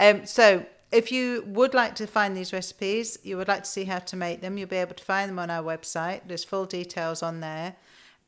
[0.00, 3.84] Um, so, if you would like to find these recipes, you would like to see
[3.84, 6.22] how to make them, you'll be able to find them on our website.
[6.26, 7.76] There's full details on there.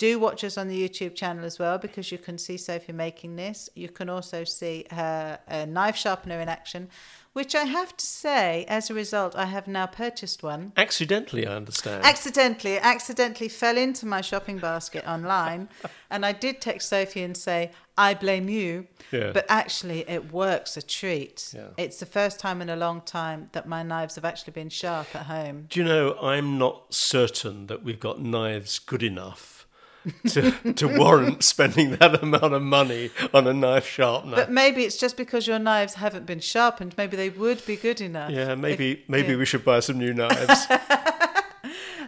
[0.02, 3.36] Do watch us on the YouTube channel as well because you can see Sophie making
[3.36, 3.70] this.
[3.76, 6.88] You can also see her uh, knife sharpener in action.
[7.34, 10.72] which I have to say, as a result, I have now purchased one.
[10.76, 12.04] Accidentally, I understand.
[12.04, 15.68] Accidentally, accidentally fell into my shopping basket online,
[16.10, 19.30] and I did text Sophie and say, "I blame you." Yeah.
[19.32, 21.54] But actually, it works a treat.
[21.54, 21.68] Yeah.
[21.76, 25.14] It's the first time in a long time that my knives have actually been sharp
[25.14, 25.66] at home.
[25.70, 29.61] Do you know, I'm not certain that we've got knives good enough
[30.28, 34.36] to, to warrant spending that amount of money on a knife sharpener.
[34.36, 36.94] But maybe it's just because your knives haven't been sharpened.
[36.96, 38.30] Maybe they would be good enough.
[38.30, 39.38] yeah, maybe If- maybe yeah.
[39.38, 40.66] we should buy some new knives.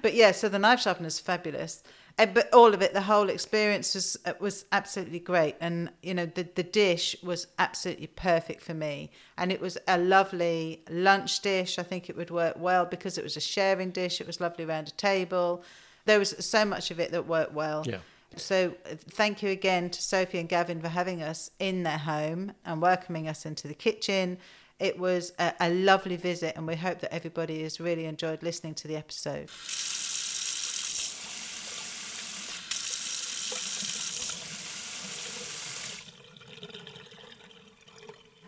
[0.02, 1.82] But yeah, so the knife sharpener is fabulous.
[2.18, 6.12] Uh, but all of it, the whole experience was uh, was absolutely great, and you
[6.12, 11.40] know the the dish was absolutely perfect for me, and it was a lovely lunch
[11.40, 11.78] dish.
[11.78, 14.20] I think it would work well because it was a sharing dish.
[14.20, 15.64] It was lovely around a table.
[16.06, 17.82] There was so much of it that worked well.
[17.86, 17.98] Yeah.
[18.36, 22.52] So uh, thank you again to Sophie and Gavin for having us in their home
[22.64, 24.38] and welcoming us into the kitchen.
[24.80, 28.74] It was a, a lovely visit, and we hope that everybody has really enjoyed listening
[28.74, 29.48] to the episode.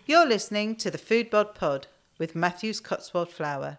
[0.05, 1.87] You're listening to the Foodbod Pod
[2.19, 3.79] with Matthews Cotswold Flour.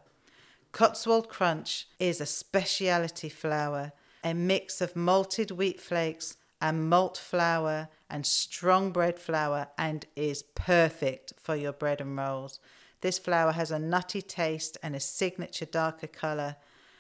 [0.72, 3.94] Cotswold Crunch is a speciality flour,
[4.24, 10.44] a mix of malted wheat flakes and malt flour and strong bread flour, and is
[10.44, 12.60] perfect for your bread and rolls.
[13.02, 16.56] This flour has a nutty taste and a signature darker colour.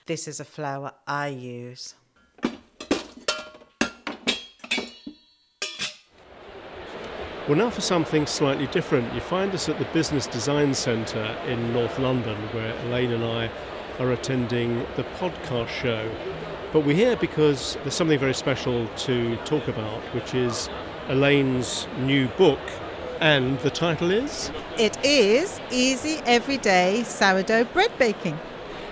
[0.05, 1.95] This is a flour I use.
[7.47, 9.13] Well, now for something slightly different.
[9.13, 13.49] You find us at the Business Design Centre in North London, where Elaine and I
[13.99, 16.13] are attending the podcast show.
[16.73, 20.69] But we're here because there's something very special to talk about, which is
[21.07, 22.59] Elaine's new book.
[23.21, 24.51] And the title is?
[24.77, 28.37] It is easy everyday sourdough bread baking.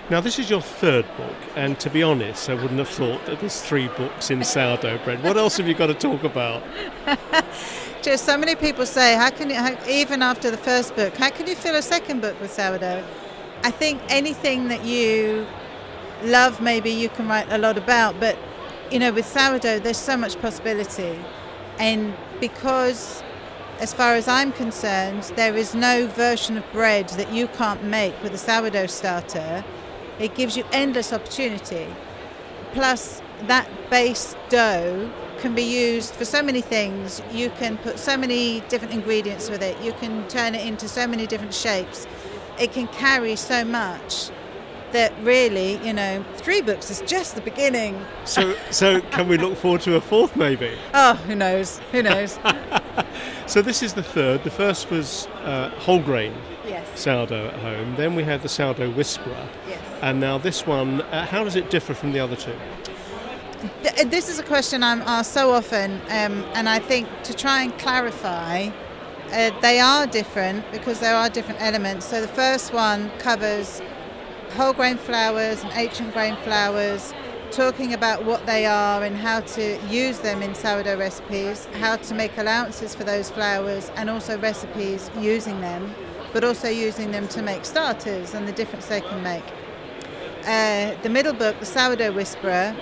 [0.08, 3.40] Now, this is your third book, and to be honest, I wouldn't have thought that
[3.40, 5.22] there's three books in sourdough bread.
[5.22, 6.62] What else have you got to talk about?
[8.06, 11.28] Just so many people say, how can you, how, even after the first book, how
[11.28, 13.04] can you fill a second book with sourdough?
[13.64, 15.44] I think anything that you
[16.22, 18.38] love, maybe you can write a lot about, but
[18.92, 21.18] you know, with sourdough, there's so much possibility.
[21.80, 23.24] And because,
[23.80, 28.14] as far as I'm concerned, there is no version of bread that you can't make
[28.22, 29.64] with a sourdough starter,
[30.20, 31.88] it gives you endless opportunity.
[32.72, 35.10] Plus, that base dough
[35.46, 37.22] can be used for so many things.
[37.30, 39.80] You can put so many different ingredients with it.
[39.80, 42.04] You can turn it into so many different shapes.
[42.58, 44.30] It can carry so much
[44.90, 48.04] that really, you know, three books is just the beginning.
[48.24, 50.76] So, so can we look forward to a fourth, maybe?
[50.92, 51.78] Oh, who knows?
[51.92, 52.40] Who knows?
[53.46, 54.42] So this is the third.
[54.42, 56.34] The first was uh, whole grain
[56.66, 56.84] yes.
[56.98, 57.94] sourdough at home.
[57.94, 59.80] Then we had the sourdough whisperer, Yes.
[60.02, 61.02] and now this one.
[61.02, 62.56] Uh, how does it differ from the other two?
[63.60, 67.62] Th- This is a question I'm asked so often, um, and I think to try
[67.62, 68.68] and clarify,
[69.32, 72.06] uh, they are different because there are different elements.
[72.06, 73.80] So the first one covers
[74.56, 77.14] whole grain flours and ancient grain flours,
[77.50, 82.14] talking about what they are and how to use them in sourdough recipes, how to
[82.14, 85.94] make allowances for those flours, and also recipes using them,
[86.32, 89.44] but also using them to make starters and the difference they can make.
[90.44, 92.74] Uh, the middle book, The Sourdough Whisperer,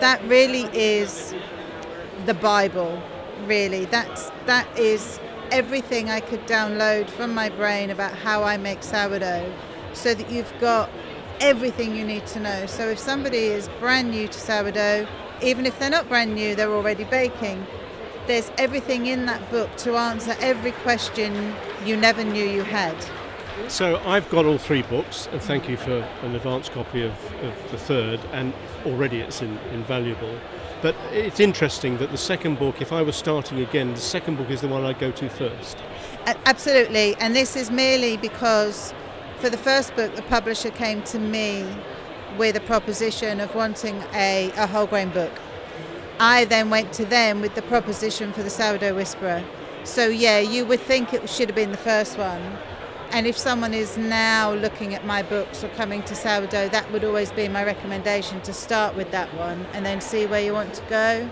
[0.00, 1.34] that really is
[2.24, 3.02] the Bible,
[3.44, 3.84] really.
[3.86, 5.20] That's, that is
[5.50, 9.52] everything I could download from my brain about how I make sourdough
[9.92, 10.90] so that you've got
[11.40, 12.66] everything you need to know.
[12.66, 15.06] So if somebody is brand new to sourdough,
[15.42, 17.66] even if they're not brand new, they're already baking,
[18.26, 22.96] there's everything in that book to answer every question you never knew you had.
[23.68, 27.70] So I've got all three books, and thank you for an advance copy of, of
[27.70, 28.52] the third, and
[28.84, 30.38] already it's in, invaluable.
[30.82, 34.50] But it's interesting that the second book, if I was starting again, the second book
[34.50, 35.78] is the one I'd go to first.
[36.44, 38.94] Absolutely, and this is merely because
[39.38, 41.66] for the first book, the publisher came to me
[42.38, 45.32] with a proposition of wanting a, a whole grain book.
[46.20, 49.42] I then went to them with the proposition for the Sourdough Whisperer.
[49.84, 52.58] So, yeah, you would think it should have been the first one.
[53.10, 57.04] And if someone is now looking at my books or coming to sourdough, that would
[57.04, 60.74] always be my recommendation to start with that one and then see where you want
[60.74, 61.28] to go.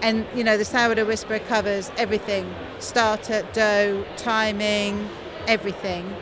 [0.00, 5.08] And you know, the sourdough whisperer covers everything starter, dough, timing,
[5.46, 6.14] everything.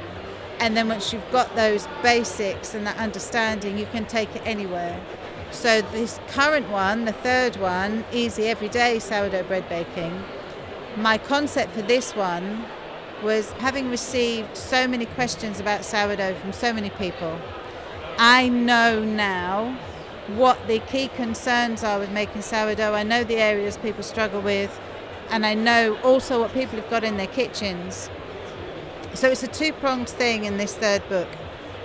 [0.59, 5.01] And then once you've got those basics and that understanding, you can take it anywhere.
[5.51, 10.23] So, this current one, the third one, easy everyday sourdough bread baking,
[10.97, 12.67] my concept for this one
[13.23, 17.39] was having received so many questions about sourdough from so many people.
[18.19, 19.79] I know now
[20.37, 22.95] what the key concerns are with making sourdough.
[22.95, 24.79] I know the areas people struggle with,
[25.29, 28.09] and I know also what people have got in their kitchens.
[29.15, 31.29] So it's a two pronged thing in this third book.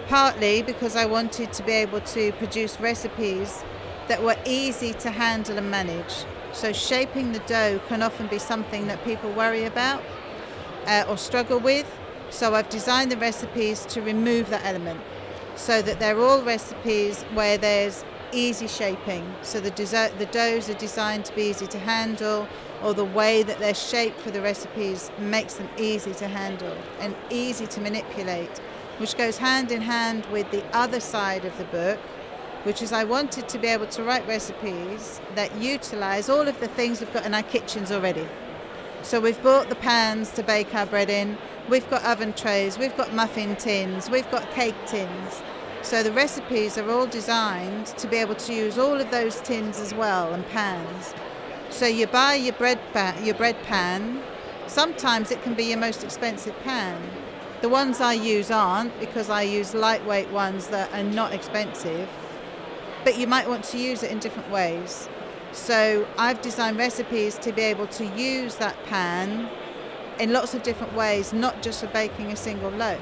[0.07, 3.63] Partly because I wanted to be able to produce recipes
[4.07, 6.25] that were easy to handle and manage.
[6.53, 10.03] So shaping the dough can often be something that people worry about
[10.85, 11.89] uh, or struggle with.
[12.29, 14.99] So I've designed the recipes to remove that element
[15.55, 19.23] so that they're all recipes where there's easy shaping.
[19.41, 22.47] So the, dessert, the doughs are designed to be easy to handle,
[22.83, 27.15] or the way that they're shaped for the recipes makes them easy to handle and
[27.29, 28.59] easy to manipulate,
[28.97, 31.99] which goes hand in hand with the other side of the book,
[32.63, 36.67] which is I wanted to be able to write recipes that utilize all of the
[36.67, 38.27] things we've got in our kitchens already.
[39.05, 41.37] So we've bought the pans to bake our bread in,
[41.69, 45.43] we've got oven trays, we've got muffin tins, we've got cake tins.
[45.83, 49.79] So the recipes are all designed to be able to use all of those tins
[49.79, 51.13] as well and pans.
[51.69, 54.23] So you buy your bread pan, your bread pan.
[54.65, 56.99] Sometimes it can be your most expensive pan.
[57.61, 62.09] The ones I use aren't because I use lightweight ones that are not expensive.
[63.03, 65.07] But you might want to use it in different ways.
[65.55, 69.49] So I've designed recipes to be able to use that pan
[70.19, 73.01] in lots of different ways, not just for baking a single loaf.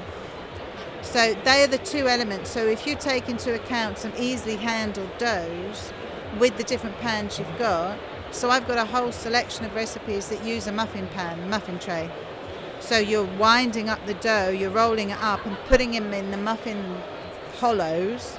[1.02, 2.50] So they are the two elements.
[2.50, 5.92] So if you take into account some easily handled doughs
[6.38, 7.98] with the different pans you've got,
[8.30, 12.08] so I've got a whole selection of recipes that use a muffin pan, muffin tray.
[12.78, 16.36] So you're winding up the dough, you're rolling it up and putting them in the
[16.36, 16.98] muffin
[17.56, 18.38] hollows.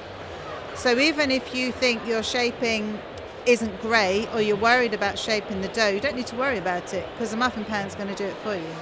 [0.74, 2.98] So even if you think you're shaping
[3.46, 6.92] isn't grey or you're worried about shaping the dough, you don't need to worry about
[6.92, 8.74] it because the muffin pan's going to do it for you.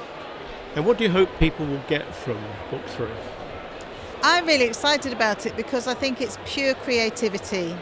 [0.75, 2.39] And what do you hope people will get from
[2.71, 3.09] book three?
[4.23, 7.77] I'm really excited about it because I think it's pure creativity.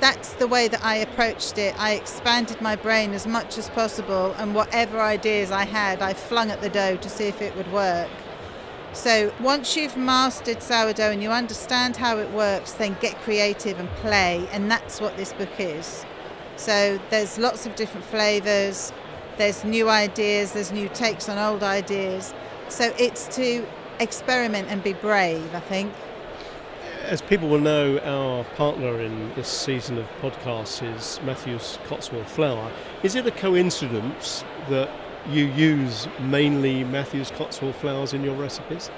[0.00, 1.78] That's the way that I approached it.
[1.78, 6.50] I expanded my brain as much as possible, and whatever ideas I had, I flung
[6.50, 8.08] at the dough to see if it would work.
[8.92, 13.88] So once you've mastered sourdough and you understand how it works, then get creative and
[13.96, 16.04] play, and that's what this book is.
[16.56, 18.92] So there's lots of different flavors,
[19.38, 22.34] there's new ideas, there's new takes on old ideas.
[22.68, 23.64] So it's to
[24.00, 25.92] experiment and be brave, I think.
[27.04, 32.70] As people will know, our partner in this season of podcasts is Matthews Cotswold Flour.
[33.02, 34.90] Is it a coincidence that
[35.28, 38.90] you use mainly Matthews Cotswold flours in your recipes?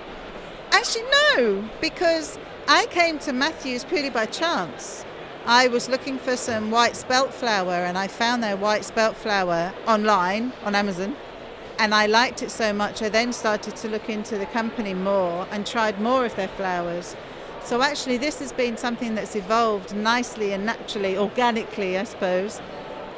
[0.70, 1.04] Actually,
[1.36, 5.04] no, because I came to Matthews purely by chance.
[5.44, 9.72] I was looking for some white spelt flour and I found their white spelt flour
[9.86, 11.16] online on Amazon
[11.78, 15.48] and I liked it so much, I then started to look into the company more
[15.50, 17.16] and tried more of their flours.
[17.64, 22.60] So actually, this has been something that's evolved nicely and naturally, organically, I suppose,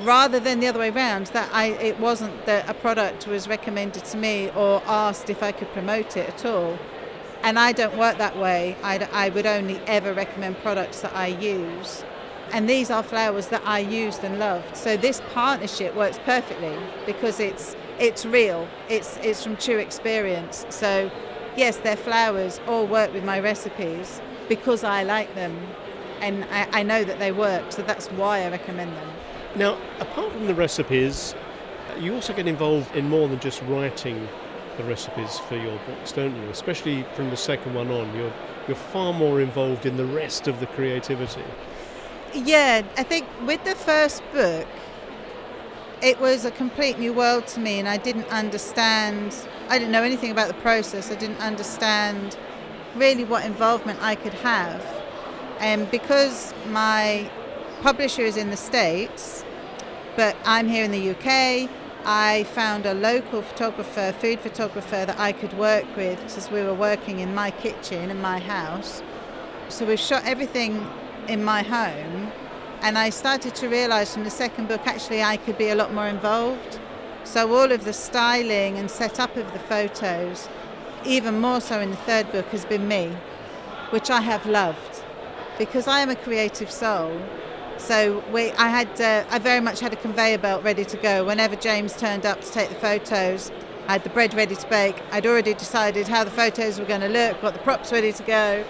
[0.00, 1.26] rather than the other way around.
[1.28, 5.52] That I, it wasn't that a product was recommended to me or asked if I
[5.52, 6.78] could promote it at all.
[7.42, 8.76] And I don't work that way.
[8.82, 12.02] I, I would only ever recommend products that I use.
[12.52, 14.76] And these are flours that I used and loved.
[14.76, 16.76] So this partnership works perfectly
[17.06, 18.68] because it's it's real.
[18.88, 20.64] It's it's from true experience.
[20.70, 21.10] So
[21.56, 25.56] yes, their flours all work with my recipes because I like them
[26.20, 27.72] and I, I know that they work.
[27.72, 29.08] So that's why I recommend them.
[29.56, 31.34] Now, apart from the recipes,
[32.00, 34.28] you also get involved in more than just writing
[34.76, 36.48] the recipes for your books, don't you?
[36.50, 38.32] Especially from the second one on, you're
[38.66, 41.44] you're far more involved in the rest of the creativity.
[42.32, 44.66] Yeah, I think with the first book,
[46.02, 49.36] it was a complete new world to me, and I didn't understand.
[49.68, 51.12] I didn't know anything about the process.
[51.12, 52.36] I didn't understand
[52.96, 54.84] really what involvement I could have,
[55.60, 57.30] and because my
[57.82, 59.44] publisher is in the states,
[60.16, 61.70] but I'm here in the UK.
[62.06, 66.74] I found a local photographer, food photographer that I could work with because we were
[66.74, 69.02] working in my kitchen in my house.
[69.68, 70.86] So we shot everything
[71.28, 72.30] in my home
[72.82, 75.94] and I started to realize from the second book actually I could be a lot
[75.94, 76.78] more involved.
[77.24, 80.48] So all of the styling and setup of the photos,
[81.06, 83.16] even more so in the third book, has been me,
[83.90, 85.02] which I have loved
[85.58, 87.18] because I am a creative soul.
[87.84, 91.26] So we, I had, uh, I very much had a conveyor belt ready to go.
[91.26, 93.52] Whenever James turned up to take the photos,
[93.88, 94.96] I had the bread ready to bake.
[95.12, 98.22] I'd already decided how the photos were going to look, got the props ready to
[98.22, 98.64] go.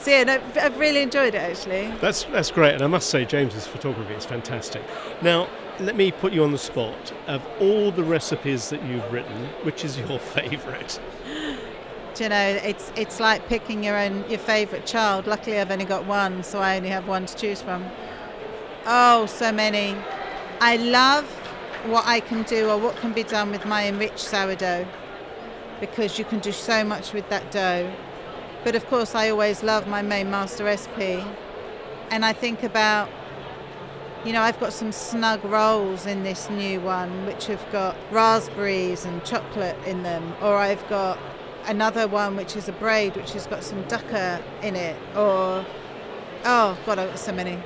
[0.00, 1.92] So yeah, no, I've really enjoyed it actually.
[2.00, 4.82] That's that's great, and I must say James's photography is fantastic.
[5.22, 5.46] Now,
[5.78, 7.12] let me put you on the spot.
[7.28, 10.98] Of all the recipes that you've written, which is your favourite?
[12.14, 15.26] Do you know, it's it's like picking your own your favourite child.
[15.26, 17.84] Luckily, I've only got one, so I only have one to choose from.
[18.92, 19.94] Oh, so many.
[20.60, 21.24] I love
[21.86, 24.84] what I can do or what can be done with my enriched sourdough
[25.78, 27.94] because you can do so much with that dough.
[28.64, 31.24] But of course, I always love my main master recipe,
[32.10, 33.08] and I think about
[34.24, 39.04] you know, I've got some snug rolls in this new one, which have got raspberries
[39.04, 41.16] and chocolate in them, or I've got
[41.66, 45.64] another one which is a braid, which has got some dukkha in it, or
[46.44, 47.56] oh god, I've got so many.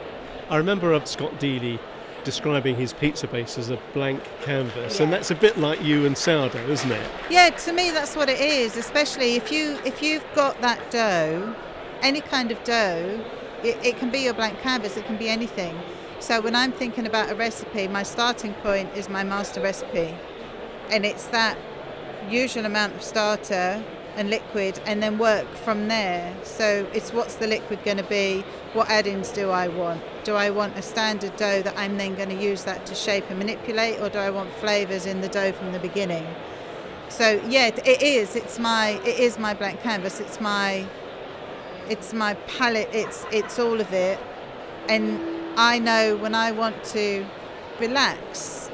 [0.50, 1.78] I remember of Scott Deely
[2.24, 6.16] describing his pizza base as a blank canvas, and that's a bit like you and
[6.16, 7.10] sourdough, isn't it?
[7.30, 8.76] Yeah, to me that's what it is.
[8.76, 11.54] Especially if you if you've got that dough,
[12.02, 13.24] any kind of dough,
[13.62, 14.96] it, it can be your blank canvas.
[14.96, 15.78] It can be anything.
[16.20, 20.14] So when I'm thinking about a recipe, my starting point is my master recipe,
[20.90, 21.58] and it's that
[22.28, 23.84] usual amount of starter
[24.16, 26.34] and liquid and then work from there.
[26.44, 28.44] So it's what's the liquid going to be?
[28.72, 30.02] What add-ins do I want?
[30.24, 33.24] Do I want a standard dough that I'm then going to use that to shape
[33.28, 36.26] and manipulate or do I want flavors in the dough from the beginning?
[37.10, 38.34] So yeah, it is.
[38.34, 40.20] It's my it is my blank canvas.
[40.20, 40.86] It's my
[41.88, 42.88] it's my palette.
[42.92, 44.18] It's it's all of it.
[44.88, 45.20] And
[45.56, 47.26] I know when I want to
[47.78, 48.70] relax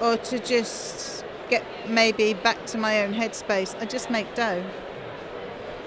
[0.00, 4.64] or to just get maybe back to my own headspace, I just make dough.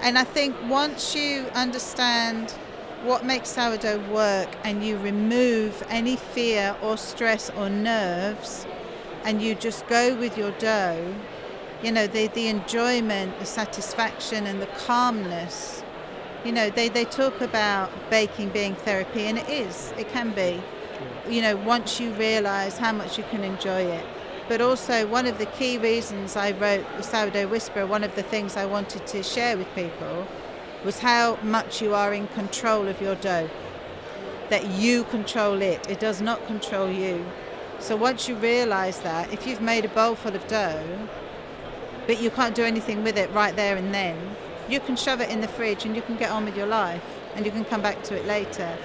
[0.02, 2.52] And I think once you understand
[3.04, 8.66] what makes sourdough work and you remove any fear or stress or nerves
[9.24, 11.14] and you just go with your dough,
[11.82, 15.82] you know, the, the enjoyment, the satisfaction, and the calmness
[16.44, 20.60] you know, they, they talk about baking being therapy, and it is, it can be.
[21.28, 24.04] You know, once you realize how much you can enjoy it.
[24.46, 28.22] But also, one of the key reasons I wrote The Sourdough Whisperer, one of the
[28.22, 30.28] things I wanted to share with people
[30.84, 33.48] was how much you are in control of your dough.
[34.50, 37.24] That you control it, it does not control you.
[37.78, 41.08] So once you realize that, if you've made a bowl full of dough,
[42.06, 44.36] but you can't do anything with it right there and then,
[44.68, 47.02] you can shove it in the fridge and you can get on with your life
[47.34, 48.76] and you can come back to it later.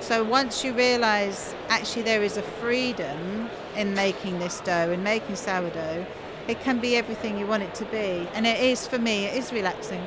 [0.00, 5.36] So once you realize actually there is a freedom in making this dough and making
[5.36, 6.06] sourdough,
[6.48, 8.26] it can be everything you want it to be.
[8.34, 10.02] And it is, for me, it is relaxing.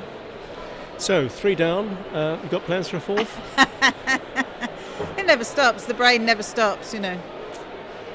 [0.98, 1.90] So, three down.
[2.14, 3.40] Uh, you got plans for a fourth?
[5.18, 5.86] it never stops.
[5.86, 7.18] The brain never stops, you know.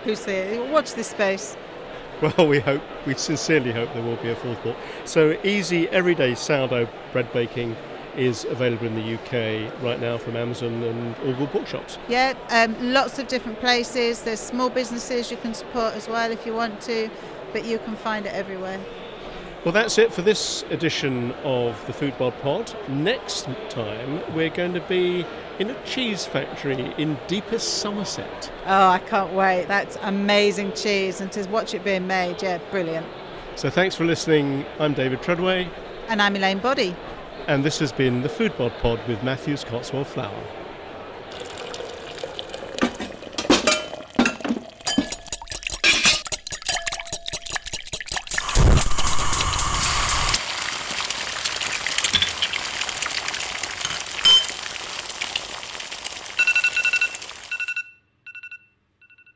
[0.05, 0.63] Who's there?
[0.73, 1.57] Watch this space.
[2.21, 4.77] Well, we hope, we sincerely hope there will be a fourth book.
[5.05, 7.77] So, easy, everyday sourdough bread baking
[8.17, 11.99] is available in the UK right now from Amazon and all good bookshops.
[12.09, 14.23] Yeah, um, lots of different places.
[14.23, 17.09] There's small businesses you can support as well if you want to,
[17.53, 18.81] but you can find it everywhere.
[19.69, 22.75] Well, that's it for this edition of the Food Foodbod Pod.
[22.89, 25.27] Next time, we're going to be
[25.59, 28.51] in a cheese factory in deepest Somerset.
[28.65, 29.67] Oh, I can't wait.
[29.69, 33.07] That's amazing cheese, and to watch it being made, yeah, brilliant.
[33.57, 34.65] So thanks for listening.
[34.79, 35.69] I'm David Treadway.
[36.09, 36.97] And I'm Elaine Boddy.
[37.47, 40.45] And this has been the Food Foodbod Pod with Matthews Cotswold Flour.